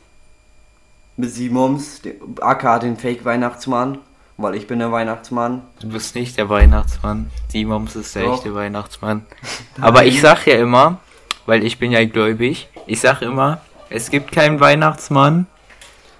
Mit 1.15 1.31
Simons, 1.31 2.01
aka 2.41 2.79
den 2.79 2.97
Fake-Weihnachtsmann? 2.97 3.99
Weil 4.37 4.55
ich 4.55 4.67
bin 4.67 4.77
der 4.79 4.91
Weihnachtsmann. 4.91 5.63
Du 5.79 5.89
bist 5.89 6.13
nicht 6.13 6.37
der 6.37 6.47
Weihnachtsmann. 6.47 7.31
Die 7.53 7.65
Moms 7.65 7.95
ist 7.95 8.15
der 8.15 8.23
Doch. 8.23 8.35
echte 8.37 8.53
Weihnachtsmann. 8.53 9.25
Aber 9.81 10.05
ich 10.05 10.21
sag 10.21 10.45
ja 10.45 10.55
immer, 10.55 10.99
weil 11.47 11.65
ich 11.65 11.79
bin 11.79 11.91
ja 11.91 12.05
gläubig, 12.05 12.69
ich 12.85 12.99
sag 12.99 13.23
immer, 13.23 13.61
es 13.89 14.11
gibt 14.11 14.31
keinen 14.31 14.59
Weihnachtsmann, 14.59 15.47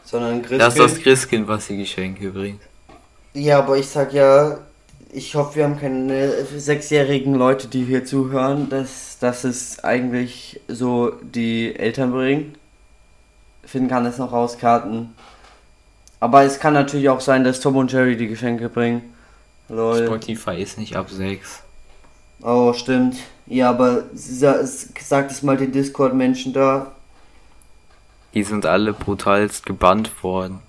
Sondern 0.03 0.39
Christkind. 0.41 0.61
das 0.61 0.73
ist 0.77 0.95
das 0.95 0.99
Christkind, 1.03 1.47
was 1.47 1.67
die 1.67 1.77
Geschenke 1.77 2.31
bringt. 2.31 2.61
Ja, 3.33 3.59
aber 3.59 3.77
ich 3.77 3.87
sag 3.87 4.13
ja, 4.13 4.57
ich 5.11 5.35
hoffe, 5.35 5.55
wir 5.55 5.63
haben 5.63 5.79
keine 5.79 6.45
sechsjährigen 6.45 7.33
Leute, 7.35 7.67
die 7.67 7.85
hier 7.85 8.05
zuhören, 8.05 8.69
dass, 8.69 9.17
dass 9.19 9.43
es 9.43 9.83
eigentlich 9.83 10.59
so 10.67 11.11
die 11.21 11.75
Eltern 11.75 12.11
bringen. 12.11 12.55
Finn 13.63 13.87
kann 13.87 14.05
es 14.05 14.17
noch 14.17 14.31
rauskarten. 14.31 15.13
Aber 16.19 16.43
es 16.43 16.59
kann 16.59 16.73
natürlich 16.73 17.09
auch 17.09 17.21
sein, 17.21 17.43
dass 17.43 17.59
Tom 17.59 17.75
und 17.75 17.91
Jerry 17.91 18.17
die 18.17 18.27
Geschenke 18.27 18.69
bringen. 18.69 19.13
Lol. 19.69 20.05
Spotify 20.05 20.61
ist 20.61 20.77
nicht 20.77 20.95
ab 20.95 21.09
6. 21.09 21.61
Oh, 22.41 22.73
stimmt. 22.73 23.17
Ja, 23.45 23.69
aber 23.69 24.03
sa- 24.13 24.65
sagt 24.65 25.31
es 25.31 25.43
mal 25.43 25.57
den 25.57 25.71
Discord-Menschen 25.71 26.53
da. 26.53 26.91
Die 28.33 28.43
sind 28.43 28.65
alle 28.65 28.93
brutalst 28.93 29.65
gebannt 29.65 30.23
worden. 30.23 30.59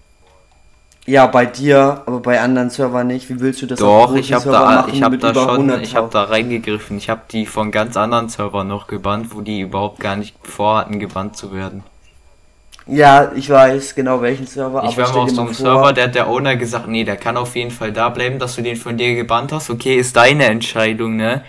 Ja, 1.09 1.27
bei 1.27 1.47
dir, 1.47 2.03
aber 2.05 2.21
bei 2.21 2.39
anderen 2.39 2.69
Servern 2.69 3.07
nicht. 3.07 3.31
Wie 3.31 3.41
willst 3.41 3.63
du 3.63 3.67
das 3.67 3.79
Doch, 3.79 4.15
ich 4.15 4.31
habe 4.35 4.51
da, 4.51 4.61
machen 4.61 4.93
ich 4.93 5.03
habe 5.03 5.15
mit 5.15 5.25
da 5.25 5.33
schon, 5.33 5.71
100.000? 5.71 5.81
ich 5.81 5.97
habe 5.97 6.11
da 6.13 6.25
reingegriffen. 6.25 6.99
Ich 6.99 7.09
habe 7.09 7.23
die 7.31 7.47
von 7.47 7.71
ganz 7.71 7.97
anderen 7.97 8.29
Servern 8.29 8.69
noch 8.69 8.89
gebannt, 8.89 9.35
wo 9.35 9.41
die 9.41 9.61
überhaupt 9.61 10.01
gar 10.01 10.17
nicht 10.17 10.37
vorhatten, 10.43 10.99
gebannt 10.99 11.35
zu 11.35 11.55
werden. 11.55 11.83
Ja, 12.87 13.33
ich 13.35 13.49
weiß 13.49 13.95
genau 13.95 14.21
welchen 14.21 14.47
Server. 14.47 14.85
Ich 14.87 14.99
war 14.99 15.11
mal 15.11 15.21
auf 15.21 15.31
so 15.31 15.41
einem 15.41 15.55
Server, 15.55 15.95
der 15.95 16.09
hat 16.09 16.15
der 16.15 16.29
Owner 16.29 16.57
gesagt, 16.57 16.89
nee, 16.89 17.05
der 17.05 17.17
kann 17.17 17.39
auf 17.39 17.57
jeden 17.57 17.71
Fall 17.71 17.91
da 17.91 18.11
bleiben, 18.11 18.39
dass 18.39 18.57
du 18.57 18.63
den 18.63 18.77
von 18.77 18.99
dir 18.99 19.15
gebannt 19.15 19.51
hast. 19.51 19.71
Okay, 19.71 19.97
ist 19.97 20.15
deine 20.15 20.45
Entscheidung, 20.45 21.17
ne? 21.17 21.43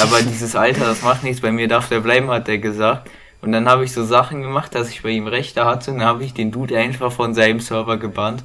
Aber 0.00 0.22
dieses 0.22 0.56
Alter, 0.56 0.86
das 0.86 1.02
macht 1.02 1.22
nichts. 1.22 1.42
Bei 1.42 1.52
mir 1.52 1.68
darf 1.68 1.90
der 1.90 2.00
bleiben, 2.00 2.30
hat 2.30 2.48
der 2.48 2.56
gesagt. 2.56 3.10
Und 3.42 3.52
dann 3.52 3.68
habe 3.68 3.84
ich 3.84 3.92
so 3.92 4.06
Sachen 4.06 4.40
gemacht, 4.40 4.74
dass 4.74 4.88
ich 4.88 5.02
bei 5.02 5.10
ihm 5.10 5.26
Rechte 5.26 5.66
hatte. 5.66 5.90
Und 5.90 5.98
dann 5.98 6.08
habe 6.08 6.24
ich 6.24 6.32
den 6.32 6.50
Dude 6.50 6.78
einfach 6.78 7.12
von 7.12 7.34
seinem 7.34 7.60
Server 7.60 7.98
gebannt. 7.98 8.42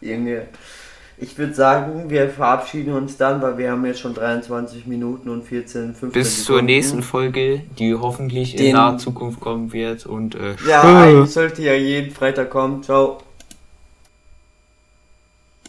Junge. 0.00 0.42
Ich 1.18 1.38
würde 1.38 1.54
sagen, 1.54 2.10
wir 2.10 2.28
verabschieden 2.28 2.92
uns 2.92 3.16
dann, 3.16 3.40
weil 3.40 3.56
wir 3.56 3.70
haben 3.70 3.86
jetzt 3.86 4.00
schon 4.00 4.12
23 4.12 4.86
Minuten 4.86 5.30
und 5.30 5.44
14, 5.44 5.94
15 5.94 6.10
Bis 6.10 6.36
zur 6.44 6.56
Sekunden. 6.56 6.66
nächsten 6.66 7.02
Folge, 7.02 7.62
die 7.78 7.94
hoffentlich 7.94 8.52
in 8.54 8.58
Den- 8.66 8.74
naher 8.74 8.98
Zukunft 8.98 9.40
kommen 9.40 9.72
wird. 9.72 10.04
Und 10.04 10.34
äh, 10.34 10.54
Ja, 10.68 11.24
sollte 11.24 11.62
ja 11.62 11.72
jeden 11.72 12.10
Freitag 12.14 12.50
kommen. 12.50 12.82
Ciao. 12.82 13.18